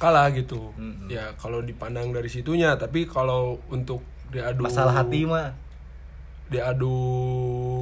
[0.00, 0.72] kalah gitu.
[0.76, 1.12] Mm-mm.
[1.12, 2.80] Ya kalau dipandang dari situnya.
[2.80, 4.00] Tapi kalau untuk
[4.32, 5.52] diadu Masalah hati mah.
[6.46, 6.94] diadu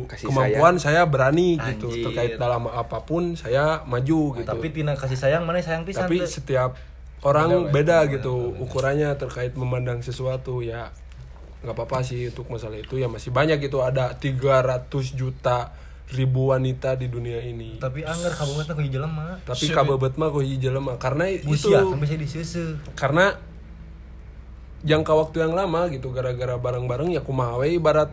[0.08, 2.04] Kasih kemampuan saya berani gitu Anjir.
[2.08, 4.48] terkait dalam apa pun saya maju gitu.
[4.48, 6.08] Tapi tina kasih sayang mana sayang pisan.
[6.08, 6.72] tapi setiap
[7.20, 10.92] orang beda gitu ukurannya terkait memandang sesuatu ya
[11.64, 15.72] nggak apa-apa sih untuk masalah itu ya masih banyak gitu ada 300 juta
[16.12, 17.80] ribu wanita di dunia ini.
[17.80, 19.40] Tapi anggar kabungan teh ku jelema.
[19.40, 20.92] tapi kabebet mah kok jelema.
[21.00, 22.76] Karena itu Busia kan bisa diseuseut.
[22.92, 23.40] karena
[24.84, 28.12] jangka waktu yang lama gitu gara-gara bareng-bareng ya kumaha we ibarat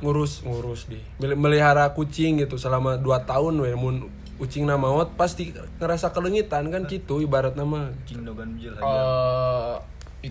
[0.00, 5.12] ngurus ngurus di meli- melihara kucing gitu selama 2 tahun we mun kucing nama maut
[5.16, 7.88] pasti ngerasa kelengitan kan gitu ibarat nama.
[8.04, 8.84] Cing dogan bijil aja.
[8.84, 9.74] Eh,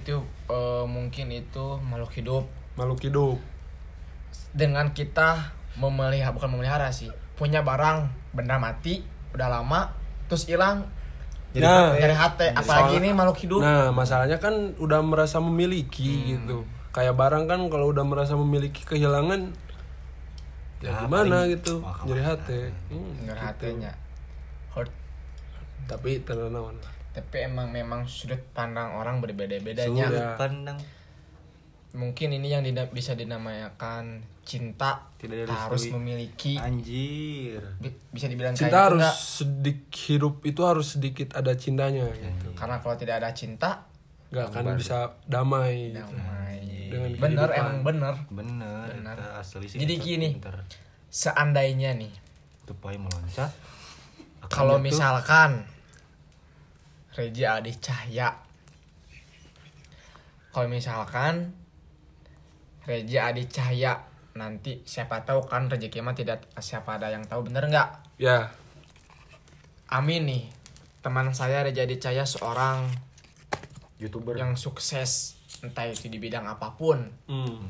[0.02, 2.44] itu eh, mungkin itu makhluk hidup.
[2.78, 3.38] Makhluk hidup.
[4.54, 7.12] Dengan kita memelihara bukan memelihara sih.
[7.36, 9.04] Punya barang benda mati
[9.36, 9.92] udah lama
[10.32, 10.88] terus hilang.
[11.56, 12.52] Nah dari hati.
[12.52, 13.60] Apalagi ini makhluk hidup.
[13.64, 16.68] Nah masalahnya kan udah merasa memiliki gitu.
[16.96, 19.52] Kayak barang kan kalau udah merasa memiliki kehilangan
[20.80, 21.84] ya, Ya, gimana paling gitu?
[21.84, 22.60] Bakal nyeri hati.
[22.92, 23.48] Hmm, nggak gitu.
[23.48, 23.92] hatinya.
[24.72, 24.92] Hurt.
[25.86, 30.12] Tapi lah tapi emang memang sudut pandang orang berbeda-bedanya.
[30.12, 30.78] Sudut pandang.
[31.96, 35.98] mungkin ini yang dina- bisa dinamakan cinta Tidak harus direstui.
[35.98, 37.60] memiliki Anjir.
[37.76, 39.18] Bi- bisa dibilang cinta kayak harus nggak?
[39.18, 43.90] sedikit hidup itu harus sedikit ada cintanya gitu karena kalau tidak ada cinta
[44.28, 45.98] nggak akan bisa damai gitu.
[45.98, 47.60] damai Dengan bener kehidupan.
[47.60, 49.16] emang bener Bener, Benar.
[49.18, 49.78] eta asli sih.
[49.78, 50.30] Jadi gini.
[50.32, 50.56] pinter.
[51.08, 52.14] seandainya nih
[52.64, 53.50] Tupai meloncat.
[54.46, 55.66] kalau misalkan
[57.12, 58.30] Reja Adi Cahya
[60.50, 61.52] kalau misalkan
[62.84, 63.98] Reja Adi Cahya
[64.36, 68.52] nanti siapa tahu kan rezeki mah tidak siapa ada yang tahu bener nggak ya
[69.88, 70.44] Amin nih
[71.00, 72.92] teman saya Reja Adi Cahya seorang
[73.96, 77.64] youtuber yang sukses entah itu di bidang apa pun hmm.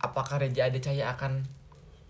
[0.00, 1.44] apakah Reja Adi Cahya akan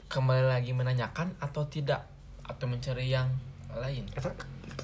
[0.06, 2.06] kembali lagi menanyakan atau tidak
[2.46, 3.26] atau mencari yang
[3.74, 4.30] lain Eta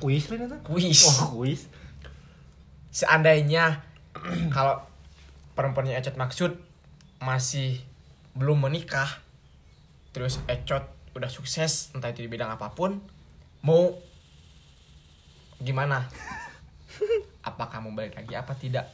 [0.03, 0.27] kuis?
[0.67, 0.99] Kuis.
[1.07, 1.71] Oh, kuis.
[2.91, 3.87] seandainya
[4.57, 4.83] kalau
[5.55, 6.59] perempuannya Ecet maksud
[7.23, 7.90] masih
[8.35, 9.09] belum menikah
[10.11, 13.03] terus ecot udah sukses entah itu di bidang apa pun
[13.67, 13.95] mau
[15.59, 16.07] gimana
[17.51, 18.87] apa kamu balik lagi apa tidak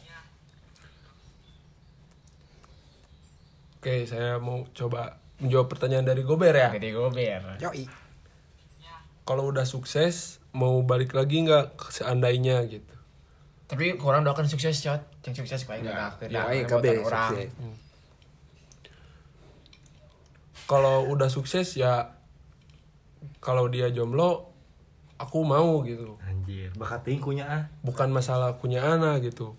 [3.76, 6.74] Oke, saya mau coba menjawab pertanyaan dari Gober ya.
[6.74, 7.86] jadi gober Yoi.
[9.22, 12.94] Kalau udah sukses, mau balik lagi nggak seandainya gitu.
[13.70, 17.50] tapi kurang doakan sukses cot yang sukses kayak Ya, gak ya, aing kabeh orang sukses.
[20.66, 22.18] Kalau udah sukses ya,
[23.38, 24.50] kalau dia jomblo,
[25.16, 26.18] aku mau gitu.
[26.26, 27.62] Anjir, bakat tingkunya ah.
[27.86, 29.54] Bukan masalah punya anak gitu.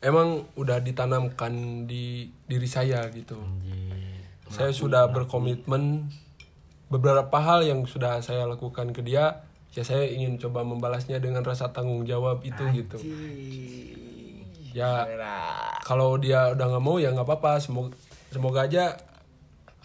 [0.00, 3.36] Emang udah ditanamkan di diri saya gitu.
[3.36, 4.24] Anjir.
[4.48, 6.08] Saya sudah berkomitmen
[6.88, 9.44] beberapa hal yang sudah saya lakukan ke dia.
[9.76, 12.96] Ya saya ingin coba membalasnya dengan rasa tanggung jawab itu gitu.
[14.72, 15.04] Ya
[15.84, 17.60] kalau dia udah nggak mau ya nggak apa-apa.
[17.60, 17.92] Semoga
[18.32, 18.96] semoga aja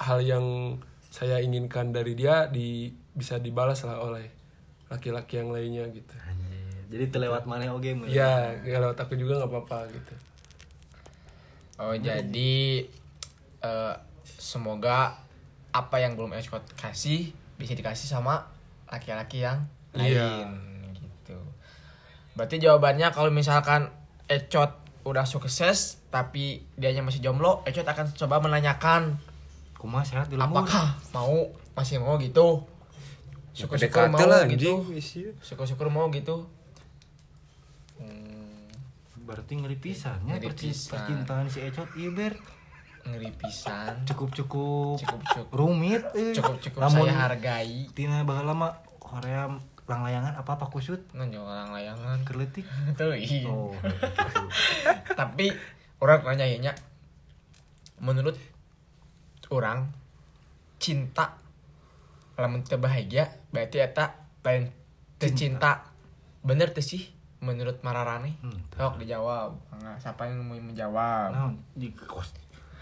[0.04, 4.28] hal yang saya inginkan dari dia di bisa dibalas lah oleh
[4.92, 6.12] laki-laki yang lainnya gitu.
[6.20, 6.92] Anjir.
[6.92, 8.06] Jadi terlewat mana oge mun.
[8.06, 10.14] Ya kalau aku juga nggak apa-apa gitu.
[11.74, 12.86] oh jadi
[13.60, 15.18] eh, semoga
[15.74, 18.46] apa yang belum ecot kasih bisa dikasih sama
[18.86, 20.46] laki-laki yang Iya.
[20.46, 20.50] lain
[20.94, 21.38] gitu
[22.34, 23.90] berarti jawabannya kalau misalkan
[24.26, 24.70] ecot
[25.02, 29.18] udah sukses tapi dianya masih jomblo ecot akan coba menanyakan
[29.84, 30.64] Kumaha sehat di lembur.
[30.64, 32.64] apakah mau masih mau gitu?
[33.52, 34.88] Syukur-syukur mau lah gitu.
[35.44, 36.48] Syukur-syukur mau gitu.
[38.00, 38.72] Hmm,
[39.28, 42.40] Berarti ngeri pisannya percintaan si Ecot Iber
[43.04, 44.96] ngeri pisan cukup-cukup.
[45.04, 45.52] Cukup-cukup.
[45.52, 46.32] rumit eh.
[46.32, 47.92] cukup-cukup Lamun saya hargai.
[47.92, 48.80] Tina bakal lama.
[49.04, 49.52] Korea
[49.84, 51.04] lang layangan apa apa kusut.
[51.12, 52.24] Nanya orang layangan.
[52.24, 52.64] Kerletik.
[53.00, 53.52] Tuh iya.
[53.52, 53.76] oh
[55.20, 55.52] tapi
[56.00, 56.74] orang nanya ya Nya.
[58.00, 58.36] menurut
[59.50, 59.90] orang
[60.78, 61.36] cinta.
[62.36, 64.72] Lamun teu bahagia berarti eta lain
[65.18, 65.88] tercinta
[66.42, 67.08] bener tuh sih
[67.40, 68.60] menurut Mararane Hmm.
[68.72, 69.52] sok dijawab.
[69.72, 71.30] Enggak, siapa yang mau menjawab?
[71.30, 72.32] Nah di kos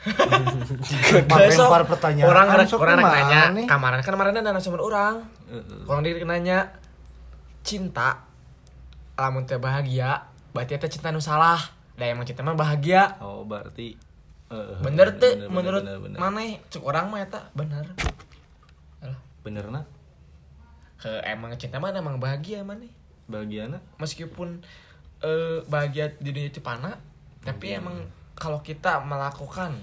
[0.02, 2.26] Lempar pertanyaan.
[2.26, 3.66] orang orang ke mana nanya nih?
[3.70, 5.22] kamaran kan kemarin ada narasumber orang.
[5.86, 6.74] Orang diri nanya
[7.62, 8.26] cinta
[9.14, 11.62] lamun teu bahagia berarti eta cinta nu salah.
[11.94, 13.22] Da emang cinta mah bahagia.
[13.22, 13.94] Oh berarti
[14.84, 16.18] bener tuh menurut bener, bener.
[16.20, 17.86] mana cuk orang mah eta bener.
[19.00, 19.82] Alah, bener na
[21.00, 22.86] ke emang cinta mah emang bahagia mana
[23.26, 24.60] bagiana meskipun
[25.24, 27.00] eh, bahagia di dunia itu panah
[27.42, 27.96] tapi emang
[28.38, 29.74] kalau kita melakukan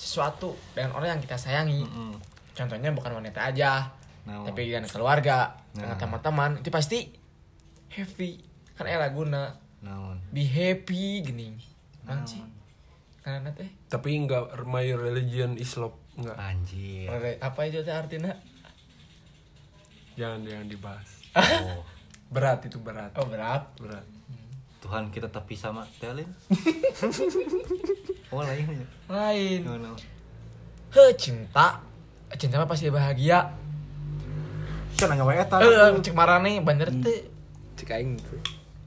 [0.00, 2.16] sesuatu dengan orang yang kita sayangi Mm-mm.
[2.56, 3.90] contohnya bukan wanita aja
[4.22, 5.82] Nah, tapi dengan keluarga Nah.
[5.82, 7.10] dengan teman-teman itu pasti
[7.90, 8.38] happy.
[8.78, 9.50] Kan era guna.
[9.82, 10.22] Naon?
[10.30, 11.58] Be happy gini.
[12.06, 12.38] Kan sih
[13.22, 13.70] karena teh?
[13.86, 16.36] Tapi nggak my religion is love nggak.
[16.36, 17.06] anjir.
[17.38, 18.34] Apa itu teh artinya?
[20.18, 21.10] Jangan jangan dibahas.
[21.38, 21.82] oh.
[22.32, 23.12] Berat itu berat.
[23.20, 23.68] oh berat?
[23.76, 24.04] Berat.
[24.82, 26.26] Tuhan kita tapi sama telin
[28.34, 28.82] oh lain.
[29.06, 29.60] Lain.
[29.62, 29.92] No, no.
[30.90, 31.78] he cinta.
[32.34, 33.52] Cinta mah pasti bahagia.
[34.96, 35.56] Kan nggak wae eta.
[35.60, 37.28] Eh cek marane bener teh.
[37.78, 38.40] Cik aing tuh.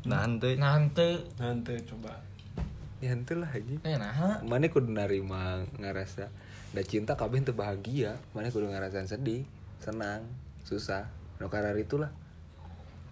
[0.06, 2.14] nah henteu nah henteu Nanti coba.
[3.04, 3.76] Ya aja.
[3.84, 6.32] eh nah Mana kudu narima ngerasa
[6.72, 9.44] da cinta kabeh teu bahagia, mana kudu ngerasain sedih,
[9.84, 10.24] senang,
[10.64, 11.08] susah.
[11.40, 12.12] No karar itulah.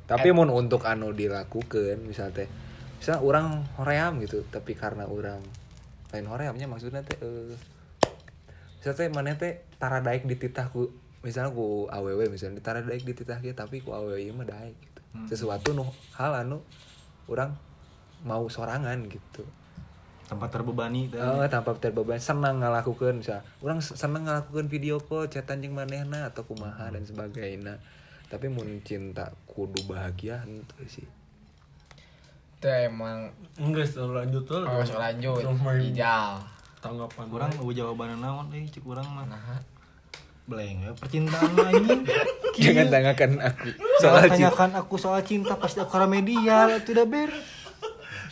[0.07, 2.47] Tapi mun untuk anu dilakukan misal teh
[2.99, 5.43] misal orang hoream gitu, tapi karena orang
[6.11, 7.55] lain horeamnya maksudnya teh eh
[8.79, 10.91] misal teh mana teh tara daek di titah ku
[11.23, 14.75] misalnya ku awewe misalnya tara daek di titah kieu tapi ku awewe ieu mah daek
[14.75, 15.01] gitu.
[15.31, 15.87] Sesuatu nu
[16.19, 16.63] hal anu
[17.31, 17.55] orang
[18.27, 19.43] mau sorangan gitu.
[20.23, 23.43] Tempat terbebani teh Oh, tanpa terbeban senang ngelakukan misal.
[23.59, 27.77] Orang senang ngelakukan video call chatan jeung manehna atau kumaha dan sebagainya.
[28.27, 31.05] Tapi mun cinta kudu bahagia henteu sih.
[32.57, 34.63] Teh emang Enggak, setelah lanjut tuh.
[34.63, 35.43] oh lanjut.
[35.83, 36.39] ijal
[36.79, 37.25] Tanggapan.
[37.31, 39.23] kurang eueuh jawaban naon euy cik urang mah.
[39.23, 39.59] Nah.
[40.43, 42.03] Beleng we percintaan mah anjing.
[42.63, 44.31] Jangan tanyakan aku Soal cinta.
[44.51, 47.31] tanyakan aku soal cinta pasti aku remedial itu udah ber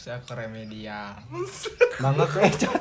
[0.02, 1.14] bisa ke remedial.
[2.02, 2.74] Bangga ke ecot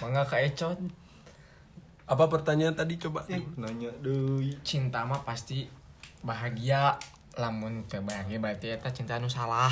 [0.00, 0.80] bangga ke ecot
[2.08, 2.96] Apa pertanyaan tadi?
[2.96, 3.28] Coba?
[3.60, 5.68] nanya deui cinta mah pasti
[6.24, 6.96] bahagia.
[7.36, 9.68] Lamun teu bahagia berarti eta cinta nu salah.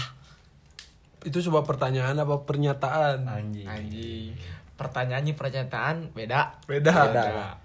[1.25, 3.25] Itu coba pertanyaan apa pernyataan?
[3.25, 3.65] anjing.
[3.65, 4.37] Anjing.
[4.77, 6.61] Pertanyaannya pernyataan beda.
[6.69, 6.93] Beda.
[7.09, 7.57] Beda.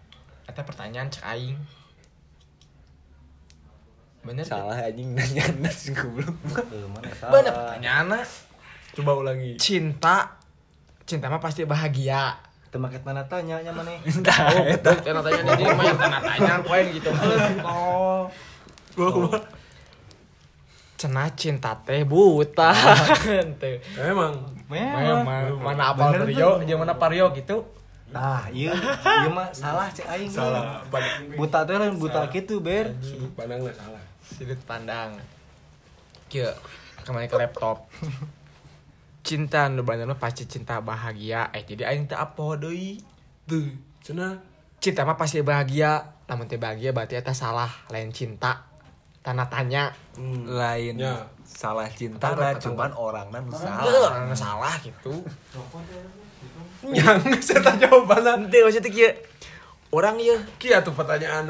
[0.47, 1.59] eta pertanyaan cek aing
[4.27, 5.47] bener salah anjing nanya
[5.95, 6.35] goblok.
[6.67, 7.07] Eh, mana?
[7.07, 7.55] Bener salah.
[7.55, 8.19] pertanyaanna
[8.91, 9.55] Coba ulangi.
[9.55, 10.35] cinta
[11.07, 12.35] cinta mah pasti bahagia.
[12.67, 13.95] Temaket mana tanya nya mana?
[14.51, 17.09] oh betul tanda tanya dia main tanda tanya poin gitu.
[18.97, 19.29] Oh.
[20.97, 22.73] Cenah cinta teh buta.
[23.61, 23.77] Teu.
[24.01, 24.33] emang
[24.67, 25.23] Memang.
[25.23, 25.61] Memang.
[25.61, 27.63] Mana apal Rio, jeung mana Pario gitu.
[28.07, 28.71] Nah, iya,
[29.03, 30.31] iya mah salah cek aing.
[30.31, 30.81] salah.
[31.37, 32.89] Buta teh lain buta gitu, Ber.
[33.03, 33.96] sudut pandang lah salah
[34.27, 35.15] Sudut pandang.
[36.27, 36.51] Kieu
[37.07, 37.87] kembali ke laptop.
[39.27, 41.51] Cinta nu bener pasti cinta bahagia.
[41.55, 42.99] Eh jadi aing teh apa deui?
[43.47, 43.63] tuh
[44.03, 44.43] cina
[44.83, 46.19] Cinta mah pasti bahagia.
[46.27, 48.67] Lamun teh bahagia berarti eta salah, lain cinta.
[49.23, 49.91] Tanda tanya.
[50.15, 50.47] hmm.
[50.47, 51.27] lain Ya.
[51.47, 55.23] salah cinta lah cuman orang nan salah orang salah gitu.
[56.95, 59.11] yang saya tanya jawaban Henteu maksudnya kieu.
[59.87, 61.47] Orang ieu kia tuh pertanyaan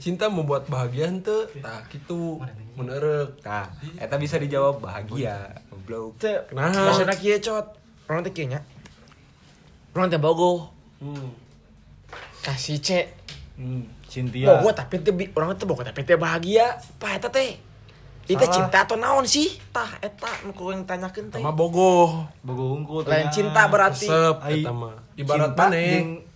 [0.00, 2.42] cinta membuat bahagia ente nah gitu
[2.74, 6.42] menerek nah eta bisa dijawab bahagia goblok teu.
[6.50, 6.90] Kenapa?
[6.90, 7.66] Maksudna kieu cot.
[8.10, 8.60] Orang teh nya.
[9.94, 10.74] Orang teh bogoh.
[10.98, 11.30] hmm.
[12.42, 13.06] Kasih cek
[13.56, 14.52] Hmm, Cynthia.
[14.52, 16.76] Bogo tapi teh orang teh bogo tapi teh bahagia.
[17.00, 17.56] Pa eta teh.
[18.26, 19.48] Itu cinta atau naon sih?
[19.72, 21.38] Tah eta nu yang tanyakeun teh.
[21.40, 24.10] sama bogoh Bogo unggul Lain cinta berarti.
[24.10, 25.78] eta mah ibarat mana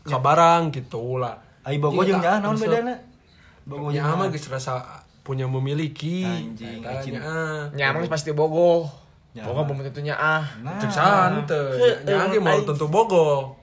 [0.04, 2.94] kabarang gitu lah Ai bogo jeung Cinta, nyaha naon bedana?
[3.68, 4.32] Bogo Bogonya jeung ama nyaha.
[4.32, 4.72] geus rasa
[5.20, 7.20] punya memiliki Anjing, cinta.
[7.20, 7.60] nyaah.
[7.76, 8.88] Nyamang pasti bogo.
[9.36, 9.46] Nyaman.
[9.46, 10.42] Bogo belum tentu ah.
[10.64, 10.80] Nah.
[10.80, 13.54] Cek santai, nyaah ge mau tentu bogo.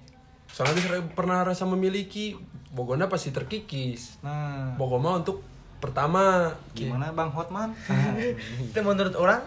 [0.47, 2.37] Soalnya geus pernah rasa memiliki,
[2.71, 4.21] bogona pasti terkikis.
[4.21, 5.41] Nah, Bogo mah untuk
[5.81, 7.73] pertama gimana Bang Hotman?
[8.69, 9.41] Itu menurut orang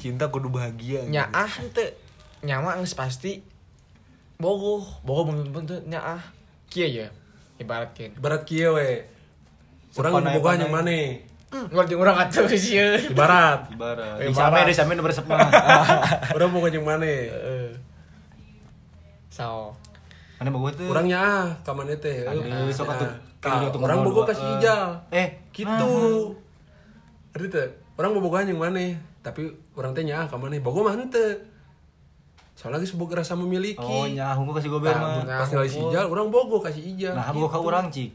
[0.00, 1.12] cinta kudu bahagia gitu.
[1.12, 1.92] nyaah teu
[2.40, 3.44] nyama geus pasti
[4.40, 4.82] bogo.
[5.04, 6.20] Bogo belum tentu nyaah.
[6.66, 7.08] Kieu ya.
[7.56, 8.16] Ibaratkeun.
[8.16, 9.04] ibarat kieu we.
[9.92, 10.58] Boga panai.
[10.58, 10.96] yang mana?
[11.50, 12.78] Hmm, ngerti urang atuh sih.
[13.10, 13.68] Ibarat.
[13.70, 14.16] Ibarat.
[14.22, 14.66] Eh, Di same marah.
[14.66, 15.38] di same beresep mah.
[16.32, 17.04] Urang boga yang mana?
[17.04, 17.74] Heeh.
[19.30, 19.74] So,
[20.38, 20.88] Mana bogo teh?
[20.88, 22.24] Urang nyaah ka mana teh?
[22.24, 23.10] Aduh, sok atuh.
[23.40, 24.28] Tah, Kieu tuh Urang ngomong boga dua.
[24.32, 24.54] kasih Eh.
[24.56, 24.84] ijal.
[25.10, 25.90] Eh, gitu
[27.30, 28.80] Arti teh orang mau bogohan yang mana
[29.20, 31.36] tapi orang teh nyaah ka mana bogo mah henteu
[32.60, 35.40] soalnya geus boga rasa memiliki Oh, nyaah unggul kasih gober Nah, mah.
[35.40, 37.64] pas ngalih si ijal orang bogo kasih ijal Nah, bogo ka Gitu.
[37.64, 38.10] urang cik.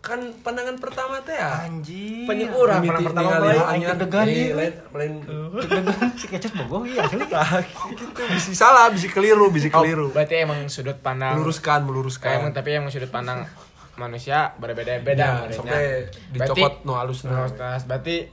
[0.00, 2.26] kan pandangan pertama teh ya Anjing.
[2.26, 4.52] Penyu urang Mimiti pernah pertama anyar deg-degan, eh, ieu.
[4.52, 5.12] lain lain
[5.64, 7.24] Deg-degan si kecet bogo iya asli.
[7.88, 12.52] gitu bisa salah bisa keliru bisa Oh, keliru berarti emang sudut pandang meluruskan meluruskan emang
[12.52, 13.48] tapi emang sudut pandang
[13.94, 17.54] manusia berbeda-beda Ya, sampai dicopot no halus no halus.
[17.82, 18.28] Berarti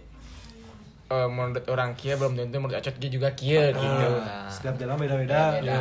[1.11, 4.09] eh, menurut orang kia belum tentu menurut Acot Ki juga kia gitu.
[4.17, 5.59] Nah, Setiap jalan beda-beda.
[5.59, 5.79] Beda.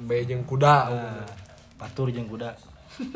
[0.00, 1.28] be jeung kuda Nah,
[1.76, 2.56] patur jeung kuda.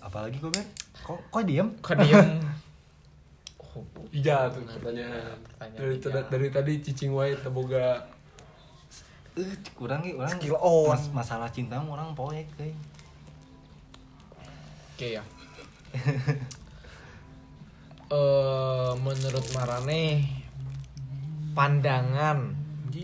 [0.00, 0.62] Apalagi gober?
[1.00, 1.68] Kok kok diem?
[1.80, 2.26] Kok diem?
[3.58, 3.82] Oh,
[4.14, 6.22] ijal tuh pertanyaan Pertanyaan dari, ijal.
[6.28, 8.06] dari tadi cicing wae teu boga
[9.34, 9.42] Eh,
[9.74, 10.94] kurang ge urang Skill on.
[10.94, 12.70] mas- masalah cinta mah urang poek euy.
[14.94, 15.22] Oke ya.
[18.12, 20.24] Eh menurut Marane
[21.56, 22.38] pandangan.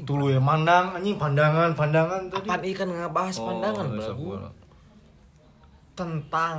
[0.04, 2.46] Tulu ya mandang anjing pandangan pandangan tadi.
[2.46, 3.86] Apaan ikan ngebahas Oh, pandangan
[4.16, 4.50] bola.
[5.96, 6.58] tentang.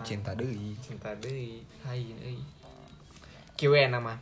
[0.00, 2.40] Cinta deui cinta deui hai deui
[3.56, 4.16] kieu nama.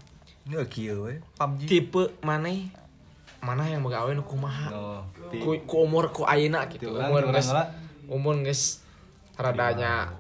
[0.47, 2.51] Ini kieu we PUBG tipe mana
[3.39, 4.71] mana yang begawe nu kumaha?
[4.75, 6.91] Oh, ku, ku umur ku ayeuna gitu.
[6.91, 7.51] umur geus
[8.11, 8.83] umur geus
[9.39, 10.11] radanya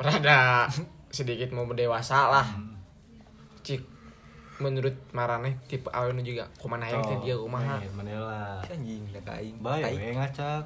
[0.00, 0.64] rada
[1.16, 2.44] sedikit mau dewasa lah
[3.64, 3.80] cik
[4.60, 8.60] menurut marane tipe nu juga kumaha yang teh dia kumaha eh, Manila.
[8.64, 10.64] anjing da ka aing Bae we ngacak.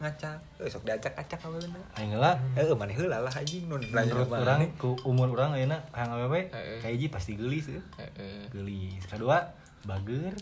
[0.00, 2.32] ngacak eh sok diacak-acak aweuna Aing heula.
[2.56, 6.80] eh mana heula lah anjing nun Menurut urang ku umur urang ayeuna hayang awewe Heeh.
[6.80, 7.80] kayak pasti geulis euy.
[8.00, 8.48] Heeh.
[8.50, 9.04] Geulis.
[9.06, 9.38] Kedua,
[9.86, 10.34] bager.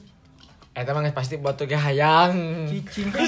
[0.71, 2.33] Mah geus pasti boto ge hayang.
[2.65, 3.27] Cicing kan.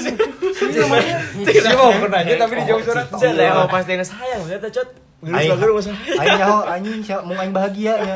[1.43, 3.05] Tidak mau nanya tapi dijawab surat.
[3.13, 5.02] Saya mau pasti geus hayang eta cot.
[5.23, 5.95] Geus Aing hayang.
[6.21, 8.15] aing nyaho anjing mau aing bahagia ya.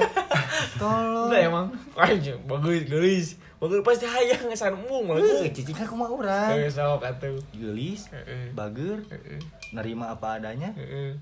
[0.76, 1.32] Tolong.
[1.32, 1.68] Udah emang.
[1.96, 3.28] Anjing bagus geus.
[3.58, 5.24] Bagus pasti hayang geus mung malah.
[5.42, 6.52] Eh, cicing kan kumaha urang.
[6.54, 7.40] Geus sok atuh.
[7.56, 8.52] Geulis, Heeh.
[8.52, 9.02] bager,
[9.72, 11.16] nerima apa adanya, Heeh.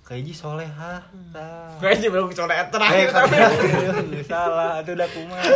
[0.00, 1.02] kayak ji solehah.
[1.34, 1.74] Tah.
[1.82, 3.26] Kayaknya belum kecolek Eh, terakhir kan
[4.22, 5.54] salah, itu udah kumaha.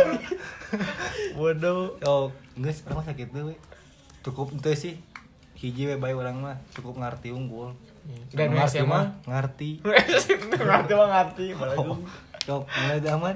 [1.39, 1.95] Bodoh.
[2.03, 3.55] Oh, geus urang sakit we.
[4.21, 4.95] Cukup ente sih.
[5.55, 7.73] Hiji we bae urang mah cukup ngarti unggul.
[8.33, 9.01] Dan ngarti SMA?
[9.25, 9.69] ngarti.
[10.59, 11.45] Ngerti mah ngerti.
[12.45, 13.35] Cok, mulai zaman.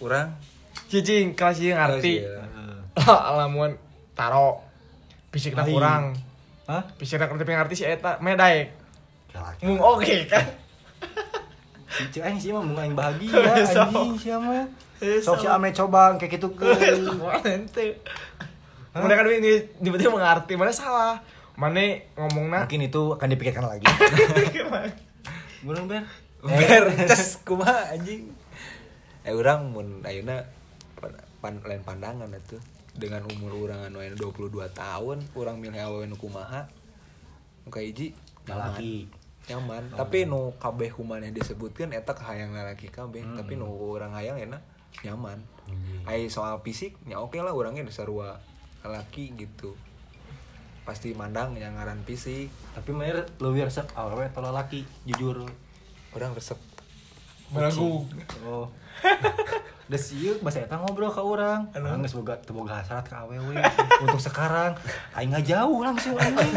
[0.00, 0.28] Urang
[0.88, 2.14] cicing kelas ieu ngerti.
[2.22, 3.34] Heeh.
[3.34, 3.74] Lamun
[4.14, 4.62] taro
[5.34, 6.14] fisikna kurang.
[6.70, 6.82] Hah?
[6.94, 8.70] Fisikna kurang tapi ngerti si eta medaek.
[9.34, 9.54] Kelak.
[9.66, 10.46] Mung oke kan.
[11.94, 13.30] Si aing sih mah mau aing bahagia
[13.70, 13.86] Sok.
[13.94, 14.66] anjing sia mah.
[14.98, 16.66] Eh, Sok si ame coba kayak gitu ke.
[16.90, 18.02] Semua ente.
[18.90, 21.22] Mana kan ini tiba-tiba mengerti mana salah.
[21.54, 23.86] Mana ngomongna mungkin itu akan dipikirkan lagi.
[25.66, 26.02] Gunung ber.
[26.42, 26.84] Ber.
[27.10, 28.34] Ces kumaha anjing?
[29.24, 30.44] Eh orang mun ayeuna
[30.98, 32.60] pan, pan- lain pandangan itu
[32.92, 36.68] dengan umur orang anu ayeuna 22 tahun orang milih awewe nu kumaha?
[37.64, 38.12] Nu kahiji
[38.44, 38.74] nyaman.
[38.74, 38.94] Lalaki.
[39.44, 43.22] nyaman tapi nu kabeh kumaha yang disebutkan eta kahayang lalaki kabeh.
[43.22, 44.60] Tapi nu orang hayang enak
[45.06, 45.38] nyaman.
[46.04, 48.36] Ai soal fisik ya oke lah orangnya sarua
[48.84, 49.72] laki gitu
[50.84, 52.52] pasti mandang yang ngaran fisik.
[52.76, 55.44] Tapi mer lebih resep awewe atau laki jujur.
[56.14, 56.56] Orang resep
[57.50, 58.04] Belagu.
[58.44, 58.66] oh.
[59.84, 63.52] Udah siuk bahasa eta ngobrol ke orang orang geus boga teu boga hasrat ke awewe.
[64.04, 64.72] Untuk sekarang
[65.12, 66.54] aing jauh langsung anjing.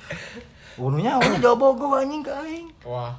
[0.80, 2.66] Ununya awalnya jauh bogo anjing ke aing.
[2.88, 3.12] Wah.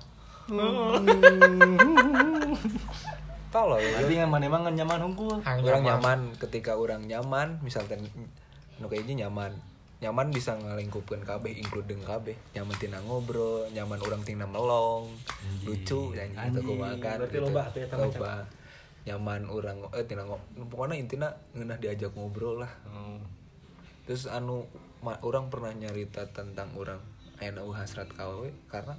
[3.49, 6.19] tolol ya Tapi yang mana emang nyaman hungkul Hang orang nyaman.
[6.41, 8.01] ketika orang nyaman misalkan
[8.77, 9.53] nu kayaknya nyaman
[9.99, 15.11] nyaman bisa ngelingkupkan kabeh including kabeh nyaman tina ngobrol nyaman orang tina melong
[15.67, 16.65] lucu dan gitu Anjing.
[16.65, 17.43] kumakan Berarti gitu.
[17.43, 18.07] loba eta macam.
[18.07, 18.33] loba
[19.03, 23.19] nyaman orang eh tina ngo- pokoknya intinya ngeunah diajak ngobrol lah Oh.
[24.07, 24.63] terus anu
[24.99, 26.99] ma- orang pernah nyarita tentang orang
[27.39, 28.95] nu hasrat kawe karena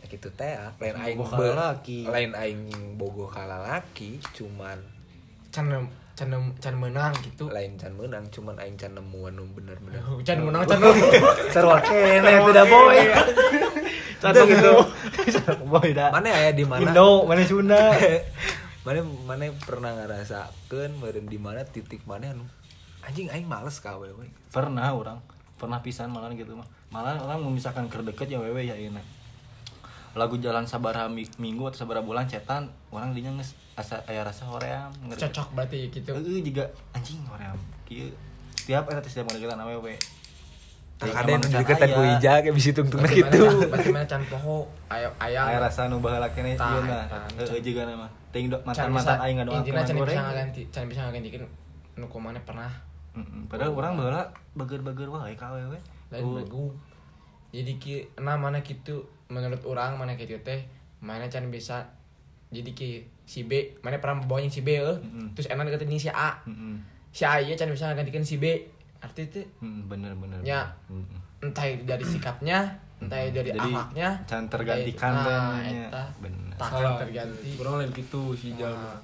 [0.00, 0.72] ya gitu teh ah.
[0.76, 2.04] lain aing kalalaki.
[2.04, 2.60] lain aing
[2.96, 4.80] bogoh kalalaki cuman
[5.48, 5.68] Can
[6.14, 6.30] can
[6.62, 7.50] can menang gitu.
[7.50, 11.10] lain can menang cuman aing can nemu anu bener-bener Can menang can menang.
[11.50, 12.98] Sarwa kene tidak boy.
[14.22, 14.72] Satu gitu.
[15.66, 16.14] boy dah.
[16.14, 17.90] mana aya di mana Indo, mana Sunda.
[18.86, 22.46] mana mana pernah ngerasakeun meureun di mana titik mana anu
[23.04, 25.18] anjing aing males ka we we Pernah orang,
[25.58, 26.68] pernah pisan malah gitu mah.
[26.94, 29.02] Malah orang memisahkan keur deket ya wewe ya ini.
[30.14, 34.46] Lagu jalan sabaraha mi- minggu atau sabaraha bulan cetan, orang dinya geus asa aya rasa
[34.46, 34.90] hoream.
[35.04, 35.26] ngerti.
[35.26, 36.10] Cocok berarti gitu.
[36.10, 37.58] Heeh juga anjing hoream.
[37.84, 38.14] Kieu
[38.56, 39.94] tiap eta setiap ngadeketan awewe.
[40.96, 45.44] ada nu deketan ku ija kayak bisi tungtungna gitu Berarti mana can poho ayo ayang.
[45.44, 47.04] Aya rasa nu baheula kene ieu na.
[47.04, 47.18] eta.
[47.36, 48.06] Heeh juga nama.
[48.30, 50.08] Teuing do Can mantan-mantan aing ngadoakeun intina can goreng.
[50.08, 51.44] bisa ngaganti, can bisa ngagantikeun
[51.96, 52.70] nu kumana pernah
[53.12, 53.46] Mm-mm.
[53.46, 54.22] Padahal orang baheula
[54.54, 55.78] bager-bager wae ka awewe.
[56.08, 56.70] lain begu.
[57.50, 60.64] Jadi ki nah mana gitu menurut orang mana gitu teh
[61.00, 61.84] mana can bisa
[62.48, 62.90] jadi ki
[63.24, 65.32] si B mana pernah bawain si B eh Mm-mm.
[65.32, 66.76] terus enak deketin si A Mm-mm.
[67.08, 68.44] si A iya can bisa ngagantikeun si B
[69.00, 70.38] arti itu Mm, bener bener.
[70.40, 70.64] Ya.
[70.88, 71.44] Mm-mm.
[71.44, 76.02] entah itu dari sikapnya entah itu dari Jadi, akhlaknya can entah tergantikan nah, eta.
[76.20, 76.52] Bener.
[76.54, 78.94] tak salah terganti kurang lain gitu si jalma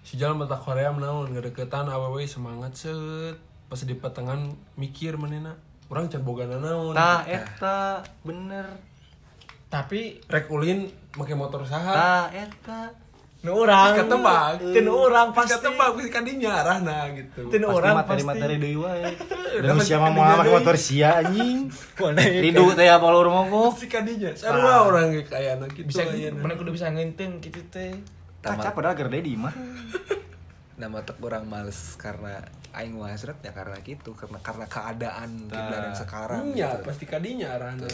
[0.00, 3.36] si jalma tak Korea menaun ngedeketan awewe semangat set
[3.66, 5.56] pas di pertengahan mikir menena
[5.88, 8.64] orang can boga naon Tah eta bener.
[9.74, 12.82] Tapi rek ulin make motor saha Tah eta.
[13.42, 17.76] nu orang Geus ketebak teu pas pasti ketebak pasti kadinya arahna gitu teu nu Pasti
[17.76, 19.10] orang pasti materi-materi deui wae.
[19.60, 21.68] Dan siapa mau ngamak motor sia anjing.
[22.00, 23.74] mana Ridu teh apa lur mogok.
[23.74, 26.38] pasti kadinya sarua orang ge kaya anak gitu bisa ayeuna.
[26.40, 27.92] mana kudu bisa ngenteng gitu teh
[28.40, 29.52] Kaca padahal gerde di mah.
[30.80, 32.42] nama tek orang males karena
[32.74, 36.82] aing mah hasrat ya karena gitu karena karena keadaan kita yang sekarang Iya, gitu.
[36.90, 37.86] pasti kadinya arahna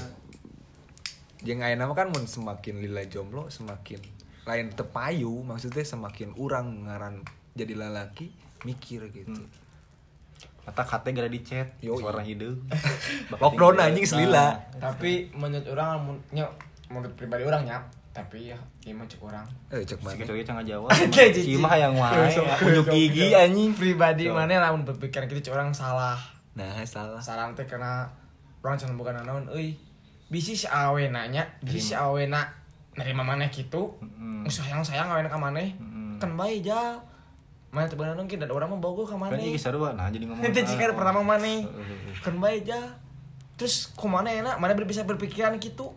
[1.44, 4.00] yang ayeuna mah kan mun semakin lila jomblo semakin
[4.44, 7.24] lain tepayu maksudnya semakin orang ngaran
[7.56, 8.32] jadi lalaki
[8.64, 9.40] mikir gitu.
[10.60, 11.98] Mata kate gara di chat, Yoi.
[11.98, 12.60] suara hideung.
[13.42, 14.54] Lockdown anjing selila.
[14.76, 16.20] tapi menurut orang
[16.88, 17.84] menurut pribadi orang nyap.
[18.10, 19.46] Tapi ya ini mah cek orang.
[19.70, 20.90] Eh cek Si mana kecil cenah jawab.
[21.14, 21.42] Jijik.
[21.46, 22.26] Si mah yang wae,
[22.66, 23.70] unjuk gigi anjing.
[23.72, 26.18] pribadi mana lamun berpikiran gitu cek orang salah.
[26.58, 27.22] Nah salah.
[27.22, 28.10] Salah teh karena
[28.60, 29.78] orang cuman bukan naon euy
[30.30, 32.46] bisi si awe nanya bisi si awe na
[32.94, 34.46] nerima maneh gitu Mm.
[34.46, 35.74] sayang sayang awe ka maneh.
[35.76, 36.16] Mm.
[36.16, 36.96] kan bae ja.
[37.70, 39.42] Mana teh bener nongki dan orang mah bogo ka Kan maneh.
[39.46, 40.42] iki sarua nah jadi ngomong.
[40.42, 41.62] Nanti jika pertama maneh.
[41.66, 42.14] Heeh.
[42.18, 42.78] kan bae ja.
[43.54, 45.92] Terus kumana enak mana bisa berpikiran gitu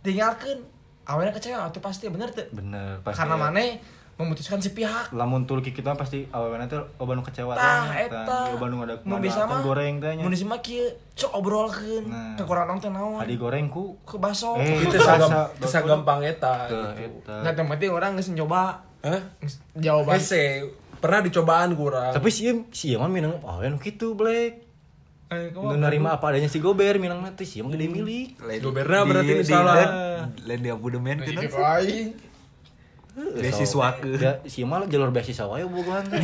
[0.00, 0.62] tinggalkan
[1.04, 3.18] awalnya kecewa atau pasti bener tuh Bener, pasti.
[3.18, 3.80] karena maneh
[4.14, 8.76] memutuskan sepihak lamun tulki kita pasti awalnya teh loba nu kecewa tah eta loba nu
[8.80, 10.22] ada mau bisa mah goreng teh nya.
[10.22, 12.34] mau bisa mah kieu cok obrolkeun Nah.
[12.36, 17.26] kekurangan teh naon Adi goreng ku ke baso Eh, itu sagam bisa gampang eta gitu.
[17.26, 19.20] Nah, yang penting orang geus nyoba Hah?
[19.74, 20.16] jawaban.
[20.16, 20.62] Hese
[20.96, 24.62] pernah dicobaan kurang Tapi si si mah minang oh nu kitu Black.
[25.26, 28.38] Eh, Nu narima apa adanya si Gober minang mah teh si mah gede milik.
[28.60, 29.74] Goberna di- berarti salah.
[30.38, 31.58] lain- dia budemen Itu gitu.
[33.14, 34.18] Beasiswa ke.
[34.18, 36.22] Ya, si mah jalur beasiswa wae bogohan teh.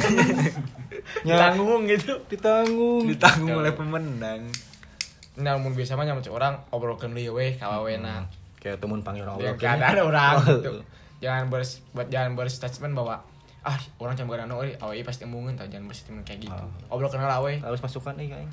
[1.23, 2.19] Nya Tanggung gitu.
[2.27, 3.07] ditanggung.
[3.07, 4.43] ditanggung oleh pemenang
[5.41, 8.27] Nah, mun biasa mah nyamun orang obrolkeun deui we ka wawena.
[8.61, 9.55] Kayak temun panggil Ya Allah.
[9.57, 10.73] keadaan orang gitu.
[11.23, 11.63] Jangan ber
[11.95, 13.17] buat jangan berstatement bahwa
[13.61, 17.29] ah orang cuma gara euy awe pasti embungeun tah jangan bersentimen kayak gitu obrol kenal
[17.29, 18.49] awe harus masukkan nih kayak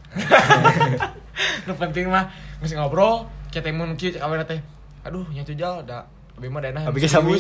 [1.64, 2.28] nu penting mah
[2.60, 4.60] geus ngobrol kita mun kieu cek awe teh
[5.08, 6.04] aduh nya jal da
[6.38, 7.34] Abi mah dana Abi sami.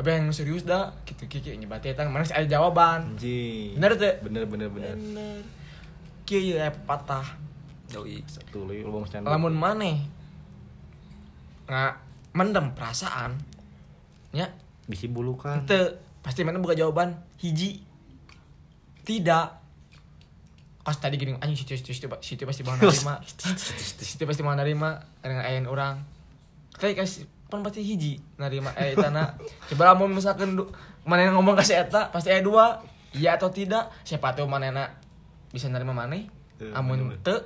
[0.00, 3.12] Abi yang serius dah gitu kieu nyebat eta mana sih ada jawaban?
[3.12, 3.76] Anjing.
[3.76, 4.16] Bener teh?
[4.24, 4.96] bener bener bener.
[4.96, 5.44] Bener.
[6.24, 7.36] Kieu ya patah.
[7.92, 8.24] Yoi.
[8.26, 10.02] satu lagi lu mau lamun maneh
[11.70, 11.94] nggak
[12.34, 13.38] mendem perasaan
[14.32, 14.48] ya
[14.88, 15.62] bisi bulu kan.
[15.62, 17.14] Ente pasti mana buka jawaban?
[17.38, 17.84] Hiji.
[19.06, 19.46] Tidak.
[20.82, 23.20] Pas tadi gini anjing situ situ situ situ pasti mau nerima.
[24.00, 26.00] Situ pasti mau nerima dengan ayam orang.
[26.74, 28.18] Tapi kasih pan pasti hiji.
[28.36, 29.38] Nerima eh tanah
[29.70, 30.58] coba mau misalkan
[31.06, 32.82] mana yang ngomong kasih eta pasti ayat dua.
[33.14, 34.92] Iya atau tidak siapa tahu mana
[35.48, 36.18] bisa nerima mana
[36.56, 37.36] Eh, amun te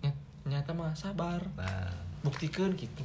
[0.00, 0.16] ny-
[0.46, 1.40] nyata mah sabar.
[1.56, 1.92] Nah.
[2.20, 3.04] Buktikan gitu.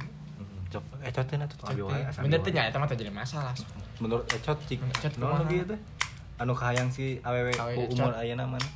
[0.66, 3.54] Cok ecot teh tuh abi wae bener tuh mah teh jadi masalah.
[4.02, 5.44] Menurut ecot cik Ecot kumaha?
[5.46, 5.76] lagi itu
[6.36, 7.96] anu kahayang si awewe Awewe ku Ecot.
[7.96, 8.68] umur ayeuna mana?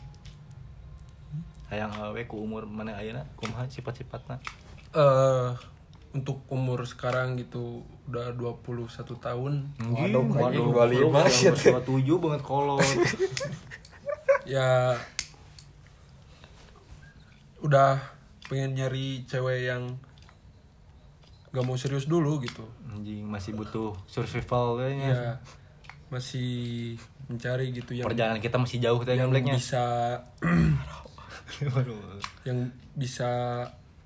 [1.69, 4.39] Hayang awewe ku umur mana ayeuna kumaha sifat-sifatna
[4.91, 5.51] eh
[6.11, 8.91] untuk umur sekarang gitu udah 21
[9.23, 11.55] tahun Waduh, waduh, waduh, 25 shit.
[11.71, 12.83] 27 banget kolot.
[14.59, 14.99] ya
[17.61, 18.01] udah
[18.49, 19.95] pengen nyari cewek yang
[21.51, 25.09] gak mau serius dulu gitu Anjing masih butuh survival kayaknya.
[25.11, 25.33] ya
[26.11, 26.99] masih
[27.31, 29.55] mencari gitu yang Perjalanan kita masih jauh tadi yang blacknya.
[29.55, 29.85] bisa
[31.61, 32.19] Waduh.
[32.49, 32.67] yang
[32.99, 33.31] bisa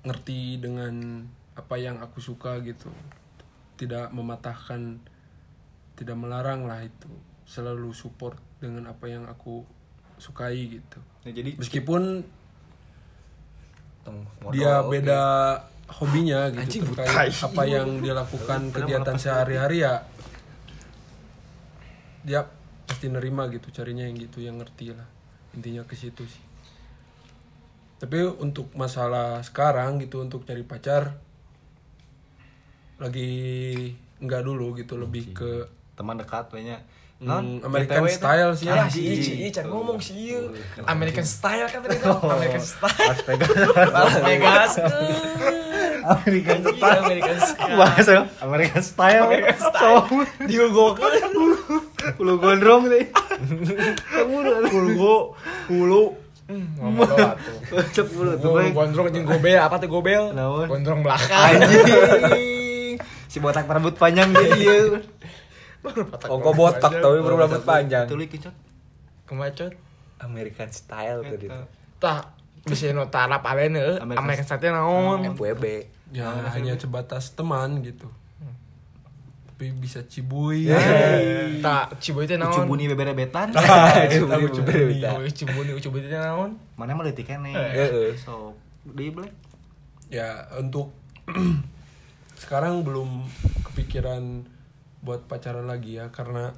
[0.05, 1.25] ngerti dengan
[1.55, 2.91] apa yang aku suka gitu.
[3.75, 4.99] Tidak mematahkan
[5.95, 7.09] tidak melarang lah itu.
[7.47, 9.63] Selalu support dengan apa yang aku
[10.19, 10.99] sukai gitu.
[11.27, 12.23] Nah, jadi meskipun
[14.43, 15.21] modal, dia beda
[15.85, 17.45] hobinya gitu Anjing, terkait butai.
[17.51, 20.01] apa yang dia lakukan kegiatan sehari-hari ya
[22.25, 22.41] dia
[22.89, 25.05] pasti nerima gitu carinya yang gitu yang ngerti lah.
[25.53, 26.41] Intinya ke situ sih.
[28.01, 31.21] Tapi untuk masalah sekarang gitu untuk cari pacar
[32.97, 33.31] lagi
[34.23, 36.79] enggak dulu gitu lebih ke teman dekat kayaknya.
[37.15, 38.75] Hmm, American style sih ya.
[38.75, 40.51] Ah, si Ici, Ici, ngomong sih ieu.
[40.83, 42.11] American style kan tadi tuh.
[42.27, 43.07] American style.
[43.07, 43.55] Las Vegas.
[43.95, 44.71] Las Vegas.
[46.05, 46.99] American Iya, style.
[47.07, 47.75] American style.
[47.79, 48.11] Bahasa
[48.43, 49.23] American style.
[49.31, 50.03] American style.
[50.43, 51.13] Diugokeun.
[52.19, 53.07] Hulu gondrong deh.
[54.27, 55.31] Hulu
[55.71, 56.03] hulu.
[56.51, 58.59] Ngomong doa tuh.
[58.75, 60.35] Gondrong jeung gobel, apa tuh gobel?
[60.67, 61.63] Gondrong belakang.
[61.63, 62.59] Anjing.
[63.35, 65.03] Si botak rambut panjang dia iya.
[66.31, 68.07] Ongko botak tapi berambut panjang.
[68.07, 68.55] Tulik kicot.
[69.27, 69.75] Kemacot.
[70.23, 71.51] American style tuh itu.
[71.99, 72.31] Tah
[72.63, 73.99] bisa nu tarap euy.
[73.99, 75.35] American style naon?
[75.35, 75.91] FWB.
[76.15, 78.07] ya hanya sebatas teman gitu
[79.55, 80.67] tapi bisa cibuy
[81.63, 82.67] Tak ciboy teh naon?
[82.67, 83.55] Ucubuni beberebetan.
[84.11, 84.99] Cibuni, cibuni.
[85.07, 86.59] Oh, Cibuni, Cibuni teh naon?
[86.75, 87.55] Mana mah leutik kene.
[87.55, 88.19] Heeh.
[88.19, 88.51] So,
[88.83, 89.31] di black.
[90.11, 90.91] ya untuk
[92.35, 93.23] sekarang belum
[93.63, 94.45] kepikiran
[94.99, 96.51] buat pacaran lagi ya karena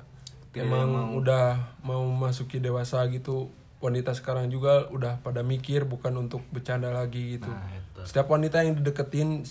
[0.50, 1.08] Tidak emang mau.
[1.16, 7.38] udah mau masuki dewasa gitu wanita sekarang juga udah pada mikir bukan untuk bercanda lagi
[7.38, 8.02] gitu Nah, itu.
[8.04, 9.46] setiap wanita yang dideketin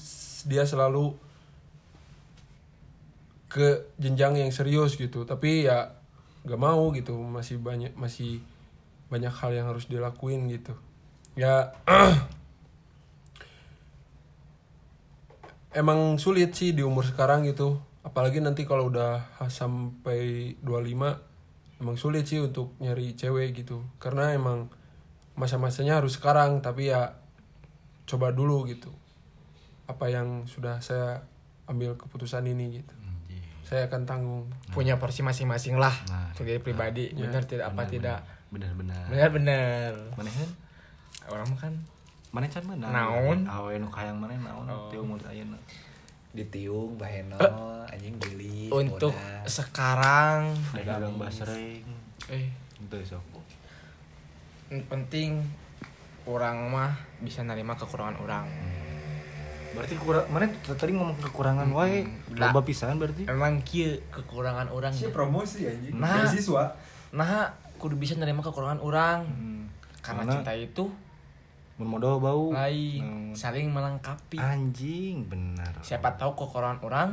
[0.44, 1.14] dia selalu
[3.46, 3.66] ke
[3.96, 5.94] jenjang yang serius gitu tapi ya
[6.42, 8.42] gak mau gitu masih banyak masih
[9.06, 10.74] banyak hal yang harus dilakuin gitu
[11.34, 11.70] ya
[15.76, 22.24] emang sulit sih di umur sekarang gitu apalagi nanti kalau udah sampai 25 emang sulit
[22.24, 24.72] sih untuk nyari cewek gitu karena emang
[25.36, 27.20] masa-masanya harus sekarang tapi ya
[28.08, 28.88] coba dulu gitu
[29.84, 31.28] apa yang sudah saya
[31.68, 32.96] ambil keputusan ini gitu
[33.66, 35.90] saya akan tanggung Punya porsi masing-masing lah.
[36.06, 38.22] Nah, Sebagai pribadi, benar tidak apa tidak?
[38.54, 39.10] Bener-bener.
[39.10, 40.14] Benar-benar.
[40.14, 40.50] Mana kan?
[41.26, 41.74] Orang kan
[42.30, 42.86] Mana can mana?
[42.86, 43.46] Naon?
[43.46, 44.66] Awe nu kahayang mana naon?
[44.66, 44.88] Oh.
[44.88, 45.56] Ti umur ayeuna.
[46.30, 47.40] Ditiung Baheno
[47.88, 48.68] anjing beli.
[48.68, 49.48] untuk bodas.
[49.48, 51.80] sekarang Dagang basreng.
[52.28, 53.24] eh Itu sok.
[54.68, 55.40] yang penting
[56.26, 58.44] orang mah bisa nerima kekurangan orang.
[59.72, 62.04] Berarti kurang mana tadi ngomong kekurangan wae.
[62.34, 62.50] Lah.
[62.50, 63.24] Loba pisan berarti.
[63.24, 64.92] Emang kieu kekurangan orang.
[65.08, 65.96] promosi anjing.
[65.96, 66.20] Nah.
[66.20, 66.74] Beasiswa.
[67.12, 69.24] Nah, kudu bisa nerima kekurangan orang.
[69.24, 69.64] Hmm.
[70.04, 70.84] Karena Karena- cinta itu
[71.76, 72.50] Mun modal bau.
[72.50, 73.32] lain, Hmm.
[73.32, 74.36] saling melengkapi.
[74.36, 75.76] Anjing benar.
[75.78, 77.10] Siapa tahu kekurangan orang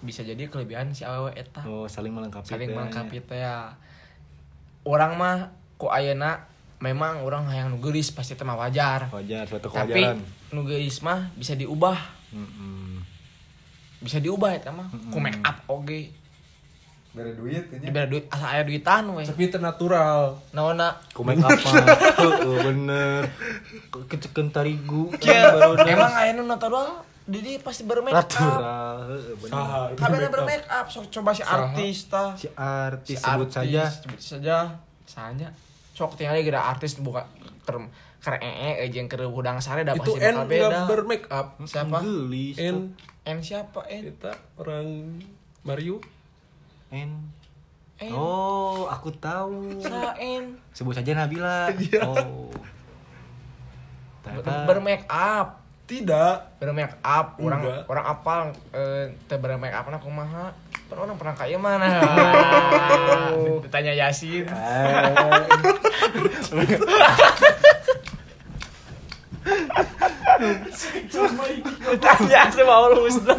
[0.00, 1.64] bisa jadi kelebihan si awewe eta.
[1.64, 2.44] Oh, saling melengkapi.
[2.44, 2.74] saling teh.
[2.74, 3.72] melengkapi teh ya.
[4.82, 6.44] Orang mah ku ayeuna
[6.78, 9.08] memang orang hayang nu geulis pasti mah wajar.
[9.08, 10.20] Wajar suatu Tapi kewajaran.
[10.52, 11.96] nu geulis mah bisa diubah.
[12.30, 13.00] Mm-mm.
[13.98, 16.12] Bisa diubah eta mah ku make up oge.
[17.16, 20.36] Bere duit diberi duit asa aya duitan we tapi itu natural.
[20.52, 21.86] Make up mah.
[22.20, 23.20] Heeh, bener.
[23.88, 25.08] Kecekeun tarigu.
[25.16, 28.28] Cia, emang aya nu natural Didi pasti bermake up.
[28.28, 28.60] Natural
[29.08, 29.96] heeh, bener.
[29.96, 30.86] Kabeh bermake up.
[30.92, 33.88] sok coba si artis tah si artis sebut saja.
[33.88, 34.56] sebut saja.
[35.08, 35.48] Saja
[35.96, 37.24] sok tinggal gara artis buka
[37.64, 37.80] ker
[38.20, 40.84] ker ee eh, jeung keur hudang sare da itu pasti N beda.
[40.84, 41.56] bermake up.
[41.64, 42.04] Siapa?
[42.04, 42.76] N.
[43.24, 44.02] N siapa N?
[44.12, 45.16] Kita orang
[45.64, 45.96] Mario
[46.88, 47.10] N.
[47.98, 48.12] N.
[48.12, 49.80] Oh aku tahu.
[50.16, 50.44] N.
[50.70, 51.72] Sebut saja Nabila.
[52.04, 52.52] Oh.
[54.22, 55.62] Ber- Ternyata bermake up.
[55.86, 56.58] Tidak.
[56.58, 57.38] Bermake up.
[57.38, 57.82] Orang Enggak.
[57.86, 58.40] orang apal
[58.72, 60.50] eh teu bermake up na kumaha?
[60.86, 61.88] Pan orang pernah kaya mana?
[63.64, 64.46] Ditanya Yasin.
[71.86, 73.36] Ditanya sama Allah Husna.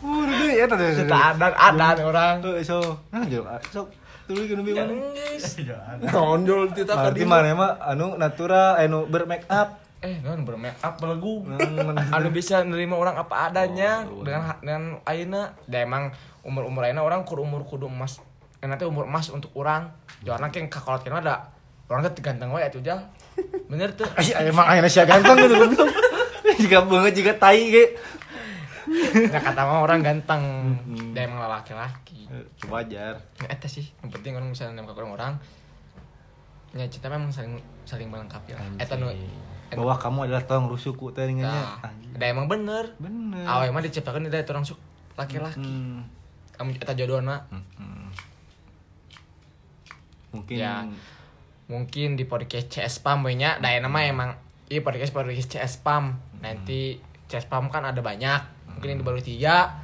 [0.00, 0.29] Oh, udah
[0.60, 0.84] ya tadi.
[0.94, 2.34] kita adan adan orang.
[2.38, 2.76] Tuh, so,
[3.08, 3.88] nah jauh, sok
[4.24, 4.94] tuluy ke nubi mana?
[5.10, 5.58] Geus.
[6.14, 9.80] nonjol kita Berarti kan mana mah anu natural, anu bermake up.
[10.00, 14.82] eh non bermake up belegu Hmm, anu bisa nerima orang apa adanya Oh, dengan dengan
[15.04, 15.52] ayeuna.
[15.66, 16.08] Da emang
[16.40, 18.16] umur umur ayeuna orang kur umur kudu emas.
[18.60, 19.92] Nanti umur emas untuk orang.
[20.22, 21.52] Jangan yang kakolot kena ada.
[21.84, 23.02] Orang tuh ganteng wae atuh jal
[23.66, 24.06] bener tuh
[24.52, 25.88] emang ayeuna sia ganteng gitu goblok.
[26.56, 27.84] Jika banget jika tai ge.
[29.30, 30.42] nggak kata mah orang ganteng.
[31.14, 32.26] Da emang laki-laki
[32.66, 33.22] Wajar.
[33.38, 33.86] nggak eta sih.
[34.02, 35.32] Yang penting orang misalnya nembak orang orang.
[36.70, 38.62] Ya cinta memang saling saling melengkapi lah.
[38.76, 39.10] Eta nu
[39.70, 41.78] Bahwa kamu adalah tong rusuku teh Nah,
[42.14, 42.94] da emang bener.
[42.98, 43.46] Bener.
[43.46, 44.78] awalnya mah diciptakan dari orang suk
[45.14, 45.62] laki-laki.
[45.62, 46.02] Hmm.
[46.50, 48.10] kamu eta jodohna Hmm.
[50.30, 50.86] Mungkin Ya.
[51.66, 54.34] mungkin di podcast CS we nya da nama emang
[54.66, 59.80] iya podcast podcast CS Spam nanti CS Spam kan ada banyak mungkin ini baru tiga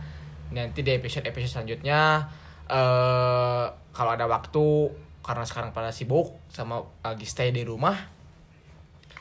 [0.55, 2.31] nanti di episode episode selanjutnya
[2.71, 4.91] eh kalau ada waktu
[5.23, 8.15] karena sekarang pada sibuk sama lagi stay di rumah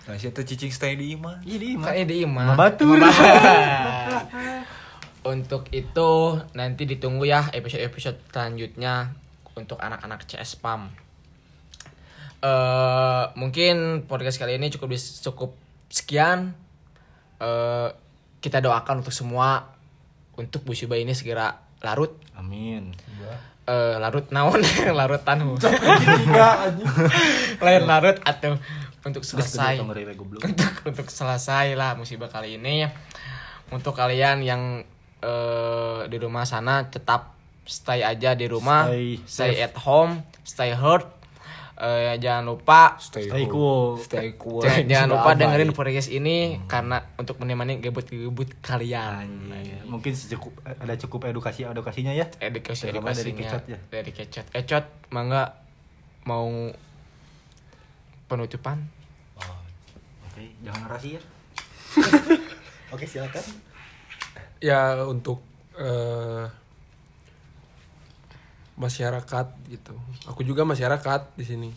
[0.06, 1.42] Nah, siapa cicing stay di imah?
[1.42, 1.74] Iya di
[2.06, 2.94] di imah Imah Batur.
[2.94, 4.46] Imah Batur.
[5.26, 9.18] untuk itu nanti ditunggu ya episode episode selanjutnya
[9.58, 10.94] untuk anak-anak CS Spam
[12.46, 14.94] eh mungkin podcast kali ini cukup
[15.26, 15.58] cukup
[15.90, 16.54] sekian
[17.42, 17.90] eh
[18.46, 19.74] kita doakan untuk semua
[20.38, 22.14] untuk musibah ini segera larut.
[22.38, 22.94] Amin.
[23.66, 24.62] eh larut naon?
[25.00, 25.58] Larut tanu
[27.66, 28.62] lain larut atau
[29.02, 29.82] untuk selesai.
[29.82, 30.46] Tong ngerewe goblok.
[30.46, 32.86] untuk untuk selesai lah musibah kali ini.
[33.74, 34.86] Untuk kalian yang
[35.26, 37.34] eh, di rumah sana tetap
[37.66, 38.86] stay aja di rumah.
[38.86, 41.02] Stay stay, at home stay heard
[41.76, 44.00] Eh, jangan lupa Stay, Stay cool.
[44.00, 44.04] cool.
[44.08, 44.62] Stay cool.
[44.66, 45.40] jangan, jangan lupa abai.
[45.44, 49.84] dengerin podcast ini karena untuk menemani gebut-gebut kalian Anjir.
[49.84, 52.32] Mungkin secukup ada cukup edukasi edukasinya ya.
[52.40, 53.80] edukasi Terutama dari kecot ya.
[53.92, 55.52] dari kecot ecot mangga
[56.24, 56.48] mau
[58.26, 58.80] penutupan
[60.32, 61.20] Oke, jangan rahasia.
[62.96, 63.40] Oke, silakan.
[64.60, 65.40] ya untuk
[65.80, 66.44] eh,
[68.76, 69.96] masyarakat gitu.
[70.28, 71.70] Aku juga masyarakat di sini.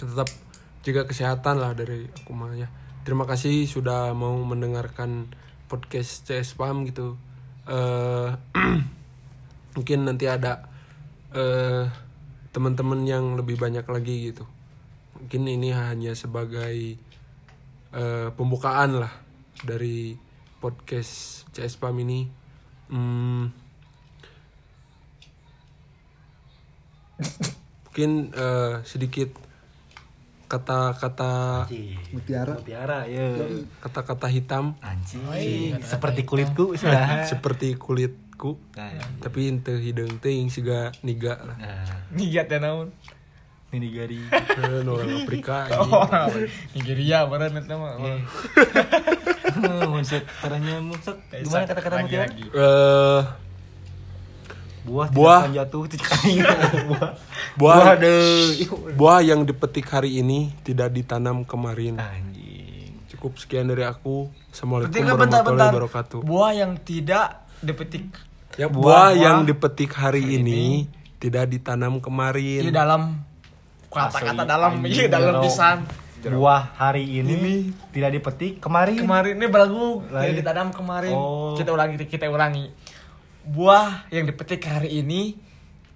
[0.00, 0.28] Tetap
[0.82, 2.68] jaga kesehatan lah dari aku mah ya.
[3.04, 5.28] Terima kasih sudah mau mendengarkan
[5.68, 7.20] podcast CS Pam gitu.
[7.68, 8.30] Eh
[9.76, 10.68] mungkin nanti ada
[11.32, 11.86] eh
[12.52, 14.44] teman-teman yang lebih banyak lagi gitu.
[15.20, 16.96] Mungkin ini hanya sebagai
[17.92, 19.12] eh, pembukaan lah
[19.64, 20.16] dari
[20.60, 22.28] podcast CS Pam ini.
[22.92, 23.61] Hmm,
[27.86, 29.30] mungkin eh, sedikit
[30.46, 31.64] kata-kata
[32.12, 32.60] Mutiara.
[32.60, 33.24] Mutiara, ya.
[33.80, 35.24] kata-kata hitam Anjing,
[35.80, 37.24] seperti kulitku sudah.
[37.24, 38.90] seperti kulitku Nah,
[39.22, 41.54] tapi ente hidung ting siga niga lah
[42.10, 42.90] niat ya naon
[43.72, 44.20] gari.
[44.28, 46.04] Keren orang Afrika Oh.
[46.76, 47.96] Nigeria barang eta mah
[49.92, 51.16] Monset caranya musek.
[51.32, 52.26] Gimana kata-kata mutiara?
[52.34, 53.20] Eh,
[54.88, 55.46] Buah, Buah.
[55.46, 55.82] tidak akan jatuh.
[56.90, 57.10] Buah.
[57.54, 57.84] buah.
[58.98, 59.20] Buah.
[59.22, 62.02] Yang dipetik hari ini tidak ditanam kemarin.
[62.02, 62.98] Anjing.
[63.12, 64.26] cukup sekian dari aku.
[64.50, 66.18] Assalamualaikum Bentar, bentar, warahmatullahi wabarakatuh.
[66.26, 68.10] Buah yang tidak dipetik.
[68.58, 70.90] Ya buah, buah- yang buah dipetik hari ini
[71.22, 72.66] tidak ditanam kemarin.
[72.66, 73.22] di dalam
[73.86, 75.86] kata-kata dalam anjing, iya dalam pisan.
[76.22, 78.98] Buah hari ini, tidak dipetik kemarin.
[78.98, 80.22] kemarin ini belagu Lain.
[80.30, 81.14] yang ditanam kemarin.
[81.14, 81.54] Oh.
[81.54, 82.70] kita ulangi kita ulangi
[83.44, 85.34] buah yang dipetik hari ini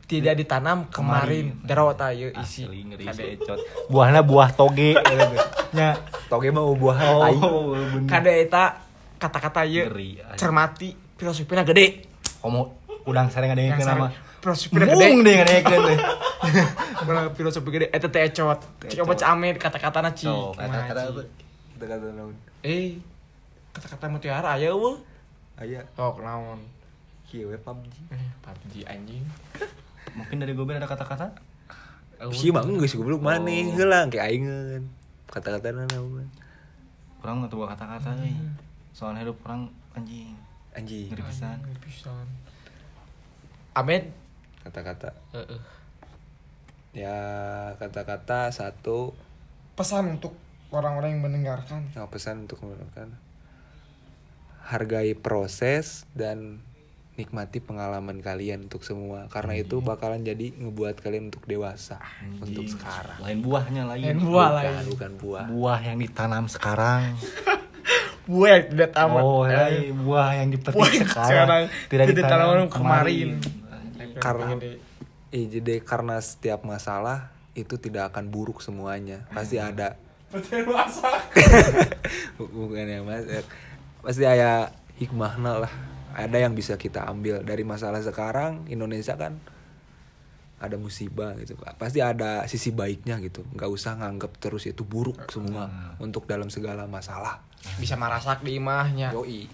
[0.06, 2.62] tidak ditanam kemarin darawat ayo isi
[2.96, 3.42] Kade.
[3.42, 3.58] secot.
[3.86, 4.94] Buahnya buah toge.
[5.74, 5.98] Nya.
[6.30, 6.96] Toge mah buah.
[7.34, 7.74] Oh,
[8.06, 8.82] kade eta
[9.18, 9.86] kata-kata anjing.
[10.34, 12.06] cermati filosofina gede
[12.38, 15.98] Komo udang sering ada yang Yang nama sare- filosofi gede Mung deh nganekeun teh.
[17.02, 18.60] Bener, filosofi gede eta teh ecot
[18.94, 21.02] coba came kata-katana ci kata-kata.
[21.74, 22.34] Kata-kata naon?
[22.62, 22.98] eh
[23.72, 24.98] kata-kata mutiara aya eueuh
[25.56, 26.60] Aya oh naon
[27.26, 27.94] kieu we PUBG.
[28.14, 29.24] eh PUBG anjing
[30.18, 31.34] Mungkin dari gober ada kata-kata?
[32.32, 34.88] Si mah geus goblok maneh heula kayak aingeun.
[35.28, 36.30] Kata-kata naon?
[37.20, 38.32] Kurang atau gua kata-kata euy.
[38.96, 40.32] Soalnya hidup orang anjing.
[40.72, 41.12] Anjing.
[41.12, 41.60] Ngeri pisan.
[41.60, 42.26] Ngeri pisan
[43.76, 44.08] Ahmed
[44.64, 45.12] Kata-kata.
[45.36, 45.60] Heeh.
[46.96, 47.18] Ya
[47.76, 49.12] kata-kata satu
[49.76, 50.32] pesan untuk
[50.72, 53.12] orang-orang yang mendengarkan Nah, pesan untuk melakukan
[54.64, 56.64] hargai proses dan
[57.16, 59.24] nikmati pengalaman kalian untuk semua.
[59.32, 61.96] Karena itu bakalan jadi ngebuat kalian untuk dewasa.
[62.38, 63.18] Untuk sekarang.
[63.24, 64.04] Lain buahnya lain.
[64.04, 64.86] Lain buah bukan, lain.
[64.92, 65.44] bukan buah.
[65.48, 67.16] Buah yang ditanam sekarang.
[68.30, 69.22] buah yang tidak tamat.
[69.24, 71.28] Oh, ya, Eh, buah yang dipetik buah sekarang.
[71.32, 73.28] sekarang Tidak ditanam ditanam kemarin.
[74.16, 74.70] Karena- Gede.
[75.32, 79.24] eh, jadi karena setiap masalah itu tidak akan buruk semuanya.
[79.32, 79.96] Pasti ada.
[82.36, 83.24] Bukan yang mas.
[84.04, 84.68] Pasti ada
[85.00, 85.72] hikmahnya lah
[86.16, 87.44] ada yang bisa kita ambil.
[87.44, 89.36] Dari masalah sekarang Indonesia kan
[90.56, 93.44] ada musibah gitu pasti ada sisi baiknya gitu.
[93.52, 95.68] Nggak usah nganggap terus itu buruk semua
[96.00, 97.44] untuk dalam segala masalah.
[97.76, 99.12] Bisa marasak di imahnya.
[99.12, 99.44] Yoi.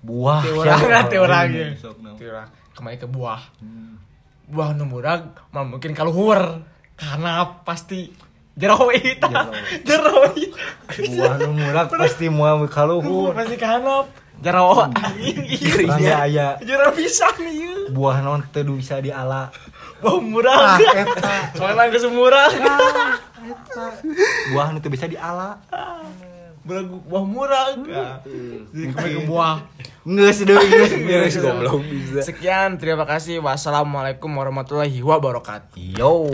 [0.00, 0.40] Buah.
[0.40, 1.64] Ti urang yang- ti urang ge.
[1.76, 2.16] Sok, no.
[2.16, 2.48] Ti urang.
[2.70, 3.42] kembali ke buah.
[3.60, 4.00] Hmm.
[4.48, 6.64] buah nu murag mah mungkin kaluhur
[6.96, 8.10] karena pasti
[8.50, 9.30] jero itu
[9.86, 10.26] jero
[11.06, 13.30] Buah nu murah pasti mau kaluhur.
[13.30, 14.10] pasti kanap
[14.40, 16.16] jero Urang iya.
[16.24, 16.48] Aya.
[16.60, 19.52] Jero bisa nih buah non teu bisa diala.
[20.00, 20.80] buah murag
[21.20, 22.48] Ah, soalnya ke semurah
[24.52, 25.60] Buah nu teu bisa diala.
[26.60, 27.24] buah buah
[28.70, 29.56] jadi kembali ke buah.
[30.04, 30.44] Geus.
[30.44, 32.20] Beres goblok bisa.
[32.20, 33.40] Sekian terima kasih.
[33.40, 35.76] Wassalamualaikum warahmatullahi wabarakatuh.
[35.76, 36.28] Yo.